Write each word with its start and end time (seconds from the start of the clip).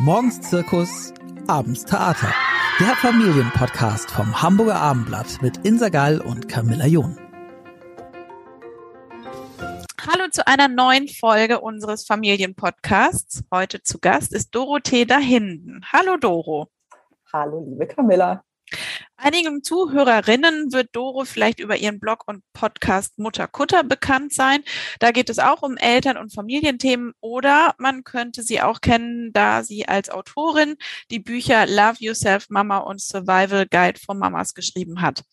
Morgens 0.00 0.40
Zirkus, 0.40 1.12
abends 1.48 1.84
Theater. 1.84 2.32
Der 2.78 2.94
Familienpodcast 2.94 4.08
vom 4.08 4.40
Hamburger 4.40 4.76
Abendblatt 4.76 5.42
mit 5.42 5.66
Insa 5.66 5.88
Gall 5.88 6.20
und 6.20 6.48
Camilla 6.48 6.86
John. 6.86 7.18
Hallo 10.06 10.28
zu 10.30 10.46
einer 10.46 10.68
neuen 10.68 11.08
Folge 11.08 11.60
unseres 11.60 12.06
Familienpodcasts. 12.06 13.42
Heute 13.52 13.82
zu 13.82 13.98
Gast 13.98 14.32
ist 14.32 14.54
Dorothee 14.54 15.04
Dahinden. 15.04 15.84
Hallo 15.92 16.16
Doro. 16.16 16.68
Hallo 17.32 17.66
liebe 17.68 17.88
Camilla. 17.88 18.44
Einigen 19.20 19.64
Zuhörerinnen 19.64 20.72
wird 20.72 20.94
Doro 20.94 21.24
vielleicht 21.24 21.58
über 21.58 21.76
ihren 21.76 21.98
Blog 21.98 22.22
und 22.28 22.44
Podcast 22.52 23.18
Mutter 23.18 23.48
Kutter 23.48 23.82
bekannt 23.82 24.32
sein. 24.32 24.62
Da 25.00 25.10
geht 25.10 25.28
es 25.28 25.40
auch 25.40 25.62
um 25.62 25.76
Eltern- 25.76 26.16
und 26.16 26.32
Familienthemen 26.32 27.14
oder 27.18 27.74
man 27.78 28.04
könnte 28.04 28.44
sie 28.44 28.62
auch 28.62 28.80
kennen, 28.80 29.32
da 29.32 29.64
sie 29.64 29.88
als 29.88 30.08
Autorin 30.08 30.76
die 31.10 31.18
Bücher 31.18 31.66
Love 31.66 31.96
Yourself 31.98 32.48
Mama 32.48 32.78
und 32.78 33.00
Survival 33.00 33.66
Guide 33.66 33.98
for 33.98 34.14
Mamas 34.14 34.54
geschrieben 34.54 35.00
hat. 35.00 35.24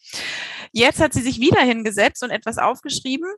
Jetzt 0.72 1.00
hat 1.00 1.14
sie 1.14 1.22
sich 1.22 1.40
wieder 1.40 1.62
hingesetzt 1.62 2.24
und 2.24 2.32
etwas 2.32 2.58
aufgeschrieben, 2.58 3.32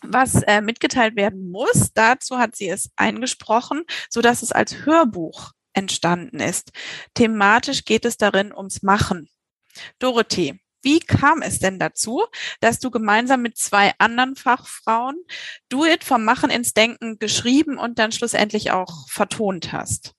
was 0.00 0.42
äh, 0.44 0.62
mitgeteilt 0.62 1.14
werden 1.14 1.50
muss. 1.50 1.92
Dazu 1.92 2.38
hat 2.38 2.56
sie 2.56 2.70
es 2.70 2.90
eingesprochen, 2.96 3.84
so 4.08 4.22
dass 4.22 4.42
es 4.42 4.50
als 4.50 4.86
Hörbuch 4.86 5.52
entstanden 5.74 6.40
ist. 6.40 6.70
Thematisch 7.12 7.84
geht 7.84 8.06
es 8.06 8.16
darin 8.16 8.54
ums 8.54 8.82
Machen. 8.82 9.28
Dorothee, 9.98 10.60
wie 10.82 11.00
kam 11.00 11.42
es 11.42 11.58
denn 11.58 11.78
dazu, 11.78 12.24
dass 12.60 12.78
du 12.78 12.90
gemeinsam 12.90 13.42
mit 13.42 13.58
zwei 13.58 13.92
anderen 13.98 14.36
Fachfrauen 14.36 15.16
Do 15.68 15.84
It 15.84 16.04
vom 16.04 16.24
Machen 16.24 16.50
ins 16.50 16.72
Denken 16.72 17.18
geschrieben 17.18 17.78
und 17.78 17.98
dann 17.98 18.12
schlussendlich 18.12 18.70
auch 18.70 19.08
vertont 19.08 19.72
hast? 19.72 20.14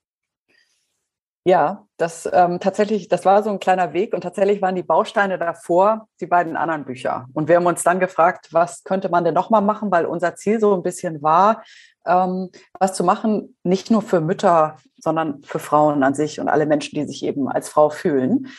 Ja, 1.46 1.88
das 1.98 2.30
ähm, 2.32 2.60
tatsächlich, 2.60 3.08
das 3.08 3.26
war 3.26 3.42
so 3.42 3.50
ein 3.50 3.60
kleiner 3.60 3.94
Weg 3.94 4.14
und 4.14 4.22
tatsächlich 4.22 4.62
waren 4.62 4.76
die 4.76 4.84
Bausteine 4.84 5.40
davor 5.40 6.08
die 6.20 6.28
beiden 6.28 6.58
anderen 6.58 6.84
Bücher. 6.84 7.28
Und 7.34 7.48
wir 7.48 7.56
haben 7.56 7.66
uns 7.66 7.82
dann 7.82 8.00
gefragt, 8.00 8.50
was 8.52 8.84
könnte 8.84 9.10
man 9.10 9.24
denn 9.24 9.34
nochmal 9.34 9.62
machen, 9.62 9.90
weil 9.90 10.06
unser 10.06 10.36
Ziel 10.36 10.60
so 10.60 10.76
ein 10.76 10.84
bisschen 10.84 11.22
war, 11.24 11.64
ähm, 12.06 12.50
was 12.78 12.94
zu 12.94 13.04
machen, 13.04 13.58
nicht 13.64 13.90
nur 13.90 14.02
für 14.02 14.20
Mütter, 14.20 14.78
sondern 14.98 15.42
für 15.44 15.60
Frauen 15.60 16.04
an 16.04 16.14
sich 16.14 16.40
und 16.42 16.50
alle 16.50 16.66
Menschen, 16.66 16.96
die 16.96 17.08
sich 17.08 17.24
eben 17.24 17.48
als 17.50 17.70
Frau 17.70 17.90
fühlen. 17.90 18.50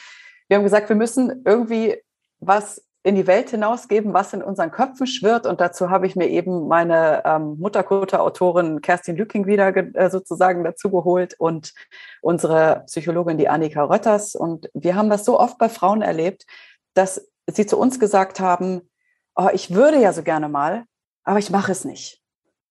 Wir 0.51 0.57
haben 0.57 0.65
gesagt, 0.65 0.89
wir 0.89 0.97
müssen 0.97 1.45
irgendwie 1.45 1.97
was 2.41 2.85
in 3.05 3.15
die 3.15 3.29
Welt 3.29 3.51
hinausgeben, 3.51 4.13
was 4.13 4.33
in 4.33 4.43
unseren 4.43 4.73
Köpfen 4.73 5.07
schwirrt. 5.07 5.47
Und 5.47 5.61
dazu 5.61 5.91
habe 5.91 6.09
ich 6.09 6.17
mir 6.17 6.27
eben 6.27 6.67
meine 6.67 7.23
ähm, 7.25 7.57
Mutterkutter-Autorin 7.61 8.81
Kerstin 8.81 9.17
Lücking 9.17 9.47
wieder 9.47 9.75
äh, 9.77 10.11
sozusagen 10.11 10.65
dazugeholt 10.65 11.39
und 11.39 11.73
unsere 12.21 12.83
Psychologin, 12.87 13.39
die 13.39 13.49
Annika 13.49 13.85
Rötters. 13.85 14.35
Und 14.35 14.69
wir 14.75 14.97
haben 14.97 15.09
das 15.09 15.25
so 15.25 15.39
oft 15.39 15.57
bei 15.57 15.69
Frauen 15.69 16.03
erlebt, 16.03 16.47
dass 16.95 17.31
sie 17.47 17.65
zu 17.65 17.79
uns 17.79 18.01
gesagt 18.01 18.41
haben, 18.41 18.91
oh, 19.37 19.51
ich 19.53 19.73
würde 19.73 20.01
ja 20.01 20.13
so 20.13 20.25
gerne 20.25 20.49
mal, 20.49 20.83
aber 21.23 21.39
ich 21.39 21.51
mache 21.51 21.71
es 21.71 21.85
nicht. 21.85 22.20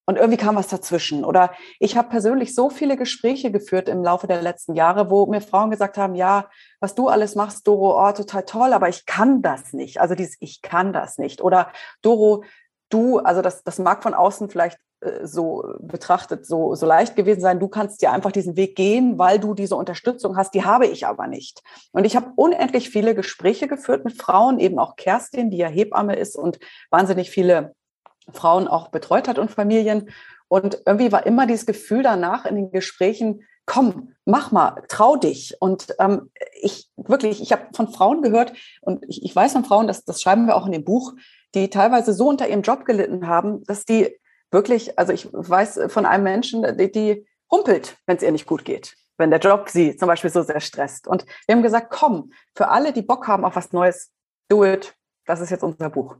Und 0.10 0.16
irgendwie 0.16 0.38
kam 0.38 0.56
was 0.56 0.68
dazwischen. 0.68 1.24
Oder 1.24 1.52
ich 1.78 1.96
habe 1.96 2.10
persönlich 2.10 2.56
so 2.56 2.72
viele 2.72 2.98
Gespräche 2.98 3.52
geführt 3.52 3.88
im 3.88 4.04
Laufe 4.04 4.26
der 4.26 4.42
letzten 4.42 4.74
Jahre, 4.74 5.12
wo 5.12 5.28
mir 5.28 5.40
Frauen 5.40 5.70
gesagt 5.70 6.00
haben, 6.00 6.16
ja, 6.16 6.50
was 6.80 6.96
du 6.96 7.10
alles 7.10 7.36
machst, 7.36 7.68
Doro, 7.68 8.04
oh, 8.04 8.12
total 8.12 8.42
toll, 8.42 8.74
aber 8.74 8.90
ich 8.90 9.06
kann 9.06 9.44
das 9.44 9.72
nicht. 9.72 10.02
Also 10.02 10.16
dieses 10.16 10.36
Ich 10.40 10.64
kann 10.64 10.94
das 10.94 11.20
nicht. 11.20 11.44
Oder 11.44 11.72
Doro, 12.02 12.44
du, 12.90 13.20
also 13.20 13.44
das, 13.44 13.64
das 13.64 13.78
mag 13.78 14.02
von 14.02 14.16
außen 14.16 14.50
vielleicht 14.50 14.80
äh, 15.02 15.28
so 15.28 15.76
betrachtet 15.80 16.44
so, 16.44 16.74
so 16.74 16.88
leicht 16.88 17.16
gewesen 17.16 17.42
sein. 17.42 17.60
Du 17.60 17.68
kannst 17.68 18.02
ja 18.02 18.12
einfach 18.12 18.32
diesen 18.32 18.56
Weg 18.56 18.76
gehen, 18.76 19.20
weil 19.20 19.38
du 19.38 19.54
diese 19.54 19.76
Unterstützung 19.76 20.38
hast. 20.38 20.56
Die 20.56 20.66
habe 20.66 20.88
ich 20.88 21.06
aber 21.06 21.28
nicht. 21.28 21.62
Und 21.92 22.06
ich 22.06 22.16
habe 22.16 22.32
unendlich 22.36 22.90
viele 22.90 23.14
Gespräche 23.14 23.68
geführt 23.68 24.06
mit 24.06 24.20
Frauen, 24.20 24.58
eben 24.58 24.80
auch 24.80 24.96
Kerstin, 24.96 25.52
die 25.52 25.58
ja 25.58 25.68
Hebamme 25.68 26.16
ist 26.16 26.36
und 26.36 26.58
wahnsinnig 26.90 27.30
viele 27.30 27.76
Frauen 28.34 28.68
auch 28.68 28.90
betreut 28.90 29.28
hat 29.28 29.40
und 29.40 29.52
Familien. 29.52 30.10
Und 30.48 30.82
irgendwie 30.86 31.12
war 31.12 31.26
immer 31.26 31.46
dieses 31.46 31.66
Gefühl 31.66 32.04
danach 32.04 32.46
in 32.46 32.56
den 32.56 32.72
Gesprächen, 32.72 33.44
komm, 33.66 34.16
mach 34.26 34.52
mal, 34.52 34.84
trau 34.88 35.16
dich. 35.16 35.56
Und 35.60 35.96
ähm, 36.00 36.32
ich 36.60 36.90
wirklich, 36.98 37.42
ich 37.42 37.52
habe 37.52 37.68
von 37.74 37.88
Frauen 37.88 38.24
gehört 38.24 38.54
und 38.82 39.06
ich, 39.08 39.24
ich 39.24 39.36
weiß 39.36 39.54
von 39.54 39.64
Frauen, 39.64 39.88
dass 39.88 40.06
das 40.06 40.22
schreiben 40.22 40.48
wir 40.48 40.56
auch 40.56 40.66
in 40.66 40.72
dem 40.72 40.84
Buch, 40.84 41.14
die 41.54 41.70
teilweise 41.70 42.14
so 42.14 42.28
unter 42.28 42.48
ihrem 42.48 42.64
Job 42.64 42.86
gelitten 42.86 43.28
haben, 43.28 43.64
dass 43.66 43.86
die 43.86 44.20
wirklich, 44.52 44.98
also 44.98 45.14
ich 45.14 45.30
weiß 45.32 45.82
von 45.88 46.08
einem 46.08 46.24
Menschen, 46.24 46.78
die, 46.78 46.92
die 46.92 47.28
humpelt, 47.52 47.98
wenn 48.08 48.18
es 48.18 48.24
ihr 48.24 48.32
nicht 48.32 48.48
gut 48.48 48.66
geht, 48.66 48.96
wenn 49.18 49.30
der 49.30 49.40
Job 49.40 49.70
sie 49.70 49.96
zum 49.96 50.08
Beispiel 50.08 50.30
so 50.32 50.42
sehr 50.42 50.60
stresst. 50.60 51.08
Und 51.08 51.26
wir 51.46 51.56
haben 51.56 51.64
gesagt, 51.64 51.92
komm, 51.92 52.32
für 52.56 52.70
alle, 52.70 52.92
die 52.92 53.02
Bock 53.04 53.28
haben 53.28 53.46
auf 53.46 53.56
was 53.56 53.72
Neues, 53.72 54.12
do 54.50 54.66
it. 54.66 54.96
Das 55.26 55.42
ist 55.42 55.52
jetzt 55.52 55.64
unser 55.64 55.92
Buch. 55.92 56.16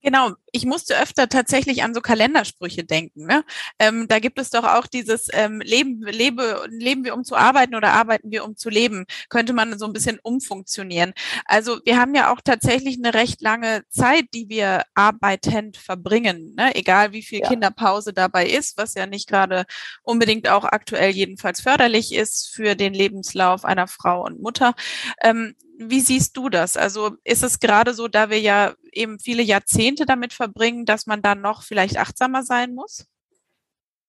Genau, 0.00 0.30
ich 0.52 0.64
musste 0.64 0.96
öfter 0.96 1.28
tatsächlich 1.28 1.82
an 1.82 1.92
so 1.92 2.00
Kalendersprüche 2.00 2.84
denken. 2.84 3.26
Ne? 3.26 3.44
Ähm, 3.80 4.06
da 4.06 4.20
gibt 4.20 4.38
es 4.38 4.50
doch 4.50 4.62
auch 4.62 4.86
dieses 4.86 5.28
ähm, 5.32 5.60
Leben, 5.60 6.02
lebe, 6.02 6.66
leben 6.70 7.04
wir 7.04 7.14
um 7.14 7.24
zu 7.24 7.34
arbeiten 7.34 7.74
oder 7.74 7.92
arbeiten 7.92 8.30
wir 8.30 8.44
um 8.44 8.56
zu 8.56 8.70
leben, 8.70 9.06
könnte 9.28 9.52
man 9.52 9.76
so 9.76 9.86
ein 9.86 9.92
bisschen 9.92 10.20
umfunktionieren. 10.22 11.14
Also 11.46 11.80
wir 11.84 11.98
haben 11.98 12.14
ja 12.14 12.32
auch 12.32 12.40
tatsächlich 12.40 12.98
eine 12.98 13.12
recht 13.12 13.42
lange 13.42 13.82
Zeit, 13.88 14.26
die 14.34 14.48
wir 14.48 14.84
arbeitend 14.94 15.76
verbringen, 15.76 16.54
ne? 16.56 16.76
egal 16.76 17.12
wie 17.12 17.22
viel 17.22 17.40
ja. 17.40 17.48
Kinderpause 17.48 18.12
dabei 18.12 18.46
ist, 18.46 18.78
was 18.78 18.94
ja 18.94 19.06
nicht 19.06 19.28
gerade 19.28 19.64
unbedingt 20.04 20.48
auch 20.48 20.64
aktuell 20.64 21.10
jedenfalls 21.10 21.60
förderlich 21.60 22.14
ist 22.14 22.50
für 22.54 22.76
den 22.76 22.94
Lebenslauf 22.94 23.64
einer 23.64 23.88
Frau 23.88 24.24
und 24.24 24.40
Mutter. 24.40 24.74
Ähm, 25.22 25.56
wie 25.78 26.00
siehst 26.00 26.36
du 26.36 26.48
das? 26.48 26.76
Also 26.76 27.12
ist 27.22 27.44
es 27.44 27.60
gerade 27.60 27.94
so, 27.94 28.08
da 28.08 28.30
wir 28.30 28.40
ja 28.40 28.74
eben 28.92 29.20
viele 29.20 29.42
Jahrzehnte 29.42 30.06
damit 30.06 30.32
verbringen, 30.32 30.84
dass 30.84 31.06
man 31.06 31.22
dann 31.22 31.40
noch 31.40 31.62
vielleicht 31.62 31.98
achtsamer 31.98 32.42
sein 32.42 32.74
muss? 32.74 33.06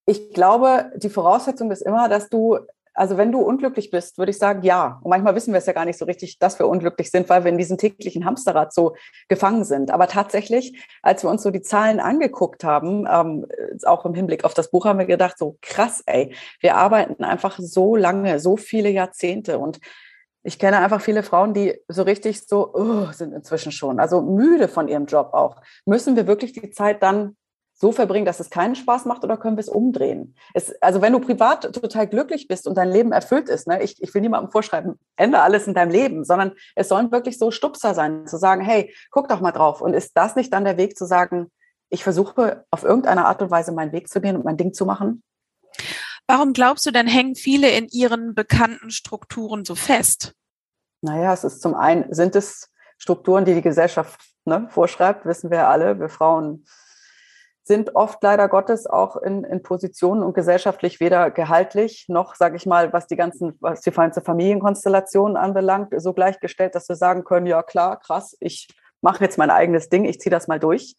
Ich 0.08 0.34
glaube, 0.34 0.92
die 0.96 1.12
Voraussetzung 1.12 1.70
ist 1.70 1.84
immer, 1.84 2.10
dass 2.10 2.30
du, 2.30 2.58
also 2.96 3.18
wenn 3.18 3.32
du 3.32 3.42
unglücklich 3.42 3.92
bist, 3.92 4.18
würde 4.18 4.32
ich 4.32 4.40
sagen, 4.40 4.64
ja. 4.64 5.00
Und 5.04 5.12
manchmal 5.12 5.36
wissen 5.36 5.54
wir 5.54 5.60
es 5.60 5.68
ja 5.68 5.74
gar 5.74 5.86
nicht 5.86 6.00
so 6.00 6.06
richtig, 6.06 6.40
dass 6.40 6.58
wir 6.58 6.68
unglücklich 6.68 7.12
sind, 7.12 7.30
weil 7.30 7.44
wir 7.44 7.52
in 7.52 7.60
diesem 7.60 7.78
täglichen 7.78 8.26
Hamsterrad 8.26 8.74
so 8.74 8.96
gefangen 9.28 9.64
sind. 9.64 9.92
Aber 9.92 10.08
tatsächlich, 10.08 10.84
als 11.04 11.24
wir 11.24 11.30
uns 11.30 11.44
so 11.44 11.52
die 11.52 11.62
Zahlen 11.62 12.00
angeguckt 12.00 12.64
haben, 12.64 13.08
ähm, 13.08 13.46
auch 13.86 14.06
im 14.06 14.16
Hinblick 14.16 14.44
auf 14.44 14.56
das 14.56 14.72
Buch, 14.72 14.86
haben 14.86 14.98
wir 14.98 15.06
gedacht, 15.06 15.38
so 15.38 15.60
krass, 15.62 16.02
ey, 16.08 16.34
wir 16.62 16.76
arbeiten 16.78 17.24
einfach 17.24 17.60
so 17.60 17.96
lange, 17.96 18.40
so 18.40 18.58
viele 18.58 18.90
Jahrzehnte 18.90 19.60
und 19.60 19.80
ich 20.44 20.60
kenne 20.60 20.78
einfach 20.80 21.02
viele 21.02 21.24
Frauen, 21.24 21.54
die 21.54 21.80
so 21.88 22.04
richtig 22.04 22.48
so 22.48 22.74
oh, 22.74 23.12
sind 23.12 23.34
inzwischen 23.34 23.72
schon, 23.72 24.00
also 24.00 24.22
müde 24.22 24.68
von 24.68 24.88
ihrem 24.88 25.06
Job 25.06 25.34
auch. 25.34 25.62
Müssen 25.86 26.16
wir 26.16 26.28
wirklich 26.28 26.54
die 26.54 26.70
Zeit 26.70 27.04
dann 27.04 27.36
so 27.74 27.94
verbringen, 27.94 28.26
dass 28.26 28.42
es 28.42 28.50
keinen 28.50 28.76
Spaß 28.76 29.06
macht 29.06 29.24
oder 29.24 29.38
können 29.38 29.56
wir 29.56 29.62
es 29.62 29.70
umdrehen? 29.70 30.36
Es, 30.54 30.74
also 30.82 31.02
wenn 31.02 31.14
du 31.14 31.20
privat 31.20 31.74
total 31.74 32.08
glücklich 32.08 32.48
bist 32.48 32.68
und 32.68 32.78
dein 32.78 32.90
Leben 32.90 33.14
erfüllt 33.14 33.48
ist, 33.48 33.68
ne, 33.68 33.82
ich, 33.82 34.02
ich 34.02 34.14
will 34.14 34.22
niemandem 34.22 34.52
vorschreiben, 34.52 35.00
ändere 35.16 35.44
alles 35.44 35.66
in 35.66 35.74
deinem 35.74 35.92
Leben, 35.92 36.26
sondern 36.26 36.54
es 36.76 36.90
sollen 36.90 37.12
wirklich 37.12 37.38
so 37.38 37.52
Stupser 37.52 37.94
sein, 37.94 38.28
zu 38.28 38.38
sagen, 38.38 38.62
hey, 38.62 38.94
guck 39.12 39.30
doch 39.30 39.40
mal 39.40 39.52
drauf. 39.54 39.82
Und 39.82 39.94
ist 39.94 40.12
das 40.18 40.36
nicht 40.36 40.52
dann 40.52 40.66
der 40.66 40.78
Weg 40.78 40.98
zu 40.98 41.06
sagen, 41.06 41.52
ich 41.90 42.04
versuche 42.04 42.66
auf 42.70 42.84
irgendeine 42.84 43.26
Art 43.26 43.42
und 43.42 43.50
Weise 43.50 43.72
meinen 43.72 43.94
Weg 43.94 44.10
zu 44.10 44.20
gehen 44.20 44.36
und 44.36 44.46
mein 44.46 44.58
Ding 44.58 44.74
zu 44.74 44.86
machen? 44.86 45.24
Warum 46.30 46.54
glaubst 46.54 46.86
du 46.86 46.92
denn, 46.92 47.08
hängen 47.08 47.34
viele 47.34 47.72
in 47.72 47.88
ihren 47.88 48.36
bekannten 48.36 48.92
Strukturen 48.92 49.66
so 49.66 49.74
fest? 49.74 50.36
Naja, 51.02 51.34
es 51.34 51.44
ist 51.44 51.60
zum 51.60 51.74
einen, 51.74 52.14
sind 52.14 52.36
es 52.36 52.70
Strukturen, 53.00 53.46
die 53.46 53.56
die 53.56 53.64
Gesellschaft 53.64 54.22
ne, 54.46 54.68
vorschreibt, 54.70 55.26
wissen 55.26 55.50
wir 55.50 55.68
alle. 55.68 56.00
Wir 56.00 56.08
Frauen 56.08 56.66
sind 57.64 57.96
oft 57.96 58.22
leider 58.22 58.48
Gottes 58.48 58.86
auch 58.86 59.16
in, 59.16 59.44
in 59.44 59.64
Positionen 59.64 60.22
und 60.22 60.36
gesellschaftlich 60.36 61.00
weder 61.00 61.32
gehaltlich 61.32 62.06
noch, 62.10 62.36
sage 62.36 62.58
ich 62.58 62.68
mal, 62.68 62.94
was 62.94 63.08
die 63.08 63.16
ganzen, 63.16 63.58
was 63.60 63.82
die 63.82 63.90
ganze 63.90 64.22
Familienkonstellationen 64.22 65.36
anbelangt, 65.36 65.96
so 65.98 66.14
gleichgestellt, 66.14 66.76
dass 66.76 66.88
wir 66.90 66.96
sagen 66.96 67.24
können, 67.24 67.48
ja 67.48 67.64
klar, 67.64 68.00
krass, 68.00 68.38
ich 68.40 68.68
mache 69.02 69.24
jetzt 69.24 69.40
mein 69.40 69.50
eigenes 69.50 69.90
Ding, 69.90 70.06
ich 70.06 70.20
ziehe 70.20 70.32
das 70.32 70.48
mal 70.48 70.60
durch. 70.60 70.96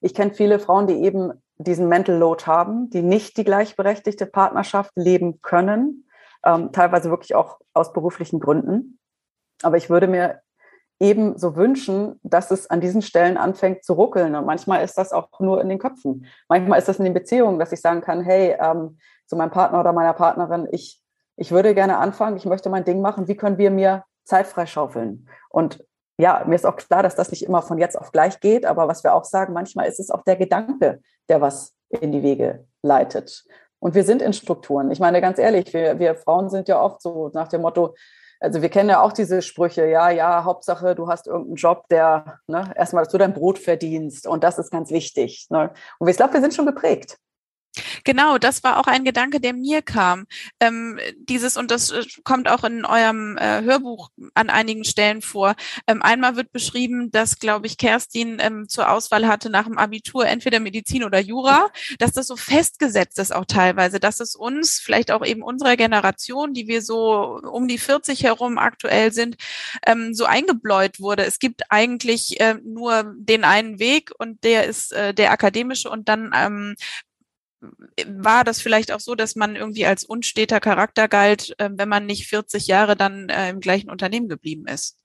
Ich 0.00 0.14
kenne 0.14 0.32
viele 0.32 0.58
Frauen, 0.58 0.86
die 0.86 1.02
eben 1.02 1.32
diesen 1.58 1.88
Mental 1.88 2.16
Load 2.16 2.44
haben, 2.46 2.90
die 2.90 3.02
nicht 3.02 3.36
die 3.36 3.44
gleichberechtigte 3.44 4.26
Partnerschaft 4.26 4.92
leben 4.96 5.40
können, 5.42 6.08
ähm, 6.44 6.72
teilweise 6.72 7.10
wirklich 7.10 7.34
auch 7.34 7.58
aus 7.74 7.92
beruflichen 7.92 8.40
Gründen. 8.40 8.98
Aber 9.62 9.76
ich 9.76 9.90
würde 9.90 10.06
mir 10.06 10.40
eben 10.98 11.38
so 11.38 11.56
wünschen, 11.56 12.18
dass 12.22 12.50
es 12.50 12.68
an 12.68 12.80
diesen 12.80 13.02
Stellen 13.02 13.36
anfängt 13.36 13.84
zu 13.84 13.94
ruckeln. 13.94 14.34
Und 14.34 14.46
manchmal 14.46 14.84
ist 14.84 14.96
das 14.98 15.12
auch 15.12 15.28
nur 15.40 15.60
in 15.60 15.68
den 15.68 15.78
Köpfen. 15.78 16.26
Manchmal 16.48 16.78
ist 16.78 16.88
das 16.88 16.98
in 16.98 17.04
den 17.04 17.14
Beziehungen, 17.14 17.58
dass 17.58 17.72
ich 17.72 17.80
sagen 17.80 18.02
kann, 18.02 18.22
hey, 18.22 18.56
ähm, 18.60 18.98
zu 19.26 19.36
meinem 19.36 19.50
Partner 19.50 19.80
oder 19.80 19.92
meiner 19.92 20.12
Partnerin, 20.12 20.68
ich, 20.70 21.00
ich 21.36 21.52
würde 21.52 21.74
gerne 21.74 21.98
anfangen, 21.98 22.36
ich 22.36 22.44
möchte 22.44 22.68
mein 22.68 22.84
Ding 22.84 23.00
machen, 23.00 23.28
wie 23.28 23.36
können 23.36 23.58
wir 23.58 23.70
mir 23.70 24.04
Zeit 24.24 24.46
freischaufeln? 24.46 25.28
Und 25.48 25.84
ja, 26.20 26.44
mir 26.46 26.54
ist 26.54 26.66
auch 26.66 26.76
klar, 26.76 27.02
dass 27.02 27.14
das 27.14 27.30
nicht 27.30 27.44
immer 27.44 27.62
von 27.62 27.78
jetzt 27.78 27.98
auf 27.98 28.12
gleich 28.12 28.40
geht, 28.40 28.64
aber 28.64 28.88
was 28.88 29.04
wir 29.04 29.14
auch 29.14 29.24
sagen, 29.24 29.52
manchmal 29.52 29.88
ist 29.88 30.00
es 30.00 30.10
auch 30.10 30.22
der 30.22 30.36
Gedanke, 30.36 31.00
der 31.28 31.40
was 31.40 31.74
in 31.88 32.12
die 32.12 32.22
Wege 32.22 32.66
leitet. 32.82 33.44
Und 33.78 33.94
wir 33.94 34.04
sind 34.04 34.22
in 34.22 34.32
Strukturen. 34.32 34.90
Ich 34.90 35.00
meine, 35.00 35.20
ganz 35.20 35.38
ehrlich, 35.38 35.72
wir, 35.72 35.98
wir 35.98 36.14
Frauen 36.14 36.50
sind 36.50 36.68
ja 36.68 36.80
oft 36.80 37.02
so 37.02 37.30
nach 37.32 37.48
dem 37.48 37.62
Motto, 37.62 37.94
also 38.38 38.62
wir 38.62 38.68
kennen 38.70 38.88
ja 38.88 39.02
auch 39.02 39.12
diese 39.12 39.42
Sprüche, 39.42 39.86
ja, 39.86 40.10
ja, 40.10 40.44
Hauptsache, 40.44 40.94
du 40.94 41.08
hast 41.08 41.26
irgendeinen 41.26 41.56
Job, 41.56 41.84
der 41.90 42.38
ne, 42.46 42.72
erstmal, 42.74 43.04
dass 43.04 43.12
du 43.12 43.18
dein 43.18 43.34
Brot 43.34 43.58
verdienst 43.58 44.26
und 44.26 44.44
das 44.44 44.58
ist 44.58 44.70
ganz 44.70 44.90
wichtig. 44.90 45.46
Ne? 45.50 45.70
Und 45.98 46.08
ich 46.08 46.16
glaube, 46.16 46.34
wir 46.34 46.40
sind 46.40 46.54
schon 46.54 46.66
geprägt. 46.66 47.18
Genau, 48.04 48.38
das 48.38 48.64
war 48.64 48.78
auch 48.78 48.86
ein 48.86 49.04
Gedanke, 49.04 49.40
der 49.40 49.52
mir 49.52 49.80
kam. 49.82 50.26
Ähm, 50.58 50.98
dieses, 51.16 51.56
und 51.56 51.70
das 51.70 51.90
äh, 51.90 52.04
kommt 52.24 52.48
auch 52.48 52.64
in 52.64 52.84
eurem 52.84 53.36
äh, 53.38 53.62
Hörbuch 53.62 54.10
an 54.34 54.50
einigen 54.50 54.84
Stellen 54.84 55.22
vor. 55.22 55.54
Ähm, 55.86 56.02
einmal 56.02 56.34
wird 56.36 56.50
beschrieben, 56.52 57.10
dass, 57.12 57.38
glaube 57.38 57.66
ich, 57.66 57.78
Kerstin 57.78 58.38
ähm, 58.40 58.68
zur 58.68 58.90
Auswahl 58.90 59.28
hatte 59.28 59.50
nach 59.50 59.66
dem 59.66 59.78
Abitur 59.78 60.26
entweder 60.26 60.58
Medizin 60.58 61.04
oder 61.04 61.20
Jura, 61.20 61.68
dass 61.98 62.12
das 62.12 62.26
so 62.26 62.36
festgesetzt 62.36 63.18
ist 63.18 63.34
auch 63.34 63.44
teilweise, 63.46 64.00
dass 64.00 64.18
es 64.18 64.34
uns, 64.34 64.80
vielleicht 64.80 65.12
auch 65.12 65.24
eben 65.24 65.42
unserer 65.42 65.76
Generation, 65.76 66.54
die 66.54 66.66
wir 66.66 66.82
so 66.82 67.40
um 67.52 67.68
die 67.68 67.78
40 67.78 68.24
herum 68.24 68.58
aktuell 68.58 69.12
sind, 69.12 69.36
ähm, 69.86 70.12
so 70.12 70.24
eingebläut 70.24 70.98
wurde. 70.98 71.24
Es 71.24 71.38
gibt 71.38 71.62
eigentlich 71.70 72.40
äh, 72.40 72.56
nur 72.64 73.14
den 73.16 73.44
einen 73.44 73.78
Weg 73.78 74.10
und 74.18 74.42
der 74.42 74.64
ist 74.64 74.92
äh, 74.92 75.14
der 75.14 75.30
akademische 75.30 75.88
und 75.88 76.08
dann 76.08 76.32
ähm, 76.34 76.74
war 78.06 78.44
das 78.44 78.60
vielleicht 78.60 78.92
auch 78.92 79.00
so, 79.00 79.14
dass 79.14 79.36
man 79.36 79.56
irgendwie 79.56 79.86
als 79.86 80.04
unsteter 80.04 80.60
Charakter 80.60 81.08
galt, 81.08 81.54
äh, 81.58 81.70
wenn 81.72 81.88
man 81.88 82.06
nicht 82.06 82.28
40 82.28 82.66
Jahre 82.66 82.96
dann 82.96 83.28
äh, 83.28 83.50
im 83.50 83.60
gleichen 83.60 83.90
Unternehmen 83.90 84.28
geblieben 84.28 84.66
ist? 84.66 84.98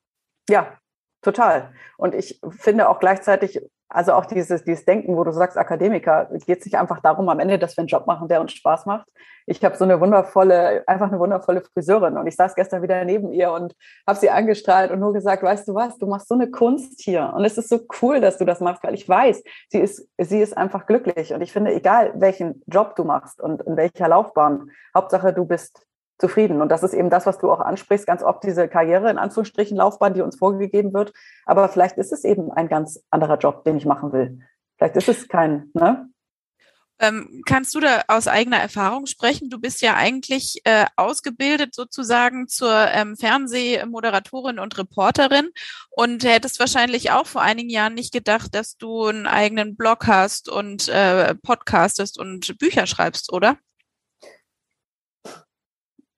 Ja, 0.49 0.79
total. 1.21 1.73
Und 1.97 2.15
ich 2.15 2.39
finde 2.59 2.89
auch 2.89 2.99
gleichzeitig, 2.99 3.59
also 3.89 4.13
auch 4.13 4.25
dieses, 4.25 4.63
dieses 4.63 4.85
Denken, 4.85 5.15
wo 5.15 5.23
du 5.23 5.31
sagst, 5.31 5.57
Akademiker, 5.57 6.29
geht 6.45 6.59
es 6.59 6.65
nicht 6.65 6.77
einfach 6.77 6.99
darum 7.01 7.29
am 7.29 7.39
Ende, 7.39 7.59
dass 7.59 7.77
wir 7.77 7.81
einen 7.81 7.87
Job 7.87 8.07
machen, 8.07 8.27
der 8.27 8.41
uns 8.41 8.53
Spaß 8.53 8.85
macht. 8.85 9.07
Ich 9.47 9.63
habe 9.63 9.77
so 9.77 9.83
eine 9.83 9.99
wundervolle, 10.01 10.83
einfach 10.87 11.07
eine 11.07 11.19
wundervolle 11.19 11.61
Friseurin 11.61 12.17
und 12.17 12.25
ich 12.25 12.35
saß 12.35 12.55
gestern 12.55 12.81
wieder 12.81 13.05
neben 13.05 13.31
ihr 13.31 13.51
und 13.51 13.75
habe 14.07 14.17
sie 14.17 14.31
angestrahlt 14.31 14.89
und 14.89 14.99
nur 14.99 15.13
gesagt, 15.13 15.43
weißt 15.43 15.67
du 15.67 15.75
was, 15.75 15.99
du 15.99 16.07
machst 16.07 16.27
so 16.27 16.33
eine 16.33 16.49
Kunst 16.49 16.99
hier 17.01 17.31
und 17.35 17.45
es 17.45 17.57
ist 17.57 17.69
so 17.69 17.79
cool, 18.01 18.21
dass 18.21 18.39
du 18.39 18.45
das 18.45 18.59
machst, 18.59 18.83
weil 18.83 18.95
ich 18.95 19.07
weiß, 19.07 19.43
sie 19.69 19.79
ist, 19.79 20.09
sie 20.17 20.41
ist 20.41 20.57
einfach 20.57 20.88
glücklich 20.88 21.31
und 21.31 21.41
ich 21.41 21.53
finde, 21.53 21.73
egal 21.73 22.13
welchen 22.15 22.63
Job 22.65 22.95
du 22.95 23.03
machst 23.03 23.39
und 23.39 23.61
in 23.61 23.77
welcher 23.77 24.07
Laufbahn, 24.07 24.71
Hauptsache 24.95 25.31
du 25.31 25.45
bist 25.45 25.85
zufrieden. 26.17 26.62
Und 26.62 26.69
das 26.69 26.83
ist 26.83 26.94
eben 26.94 27.09
das, 27.09 27.25
was 27.25 27.39
du 27.39 27.51
auch 27.51 27.59
ansprichst, 27.59 28.07
ganz 28.07 28.23
oft 28.23 28.44
diese 28.44 28.67
Karriere, 28.67 29.09
in 29.09 29.17
Anführungsstrichen, 29.17 29.77
Laufbahn, 29.77 30.13
die 30.13 30.21
uns 30.21 30.38
vorgegeben 30.38 30.94
wird. 30.94 31.13
Aber 31.45 31.69
vielleicht 31.69 31.97
ist 31.97 32.13
es 32.13 32.23
eben 32.23 32.51
ein 32.51 32.67
ganz 32.67 33.03
anderer 33.09 33.38
Job, 33.38 33.63
den 33.65 33.77
ich 33.77 33.85
machen 33.85 34.13
will. 34.13 34.39
Vielleicht 34.77 34.95
ist 34.95 35.09
es 35.09 35.27
kein, 35.27 35.71
ne? 35.73 36.09
Ähm, 36.97 37.41
kannst 37.45 37.75
du 37.75 37.81
da 37.81 38.03
aus 38.07 38.29
eigener 38.29 38.57
Erfahrung 38.57 39.06
sprechen? 39.06 39.50
Du 39.50 39.59
bist 39.59 39.81
ja 39.81 39.95
eigentlich 39.95 40.62
äh, 40.63 40.85
ausgebildet 40.95 41.75
sozusagen 41.75 42.47
zur 42.47 42.73
ähm, 42.89 43.17
Fernsehmoderatorin 43.17 44.59
und 44.59 44.77
Reporterin 44.77 45.50
und 45.89 46.23
hättest 46.23 46.57
wahrscheinlich 46.59 47.12
auch 47.12 47.27
vor 47.27 47.41
einigen 47.41 47.69
Jahren 47.69 47.95
nicht 47.95 48.13
gedacht, 48.13 48.56
dass 48.56 48.77
du 48.77 49.07
einen 49.07 49.27
eigenen 49.27 49.75
Blog 49.75 50.07
hast 50.07 50.47
und 50.47 50.88
äh, 50.88 51.35
podcastest 51.35 52.17
und 52.17 52.57
Bücher 52.59 52.88
schreibst, 52.88 53.33
oder? 53.33 53.57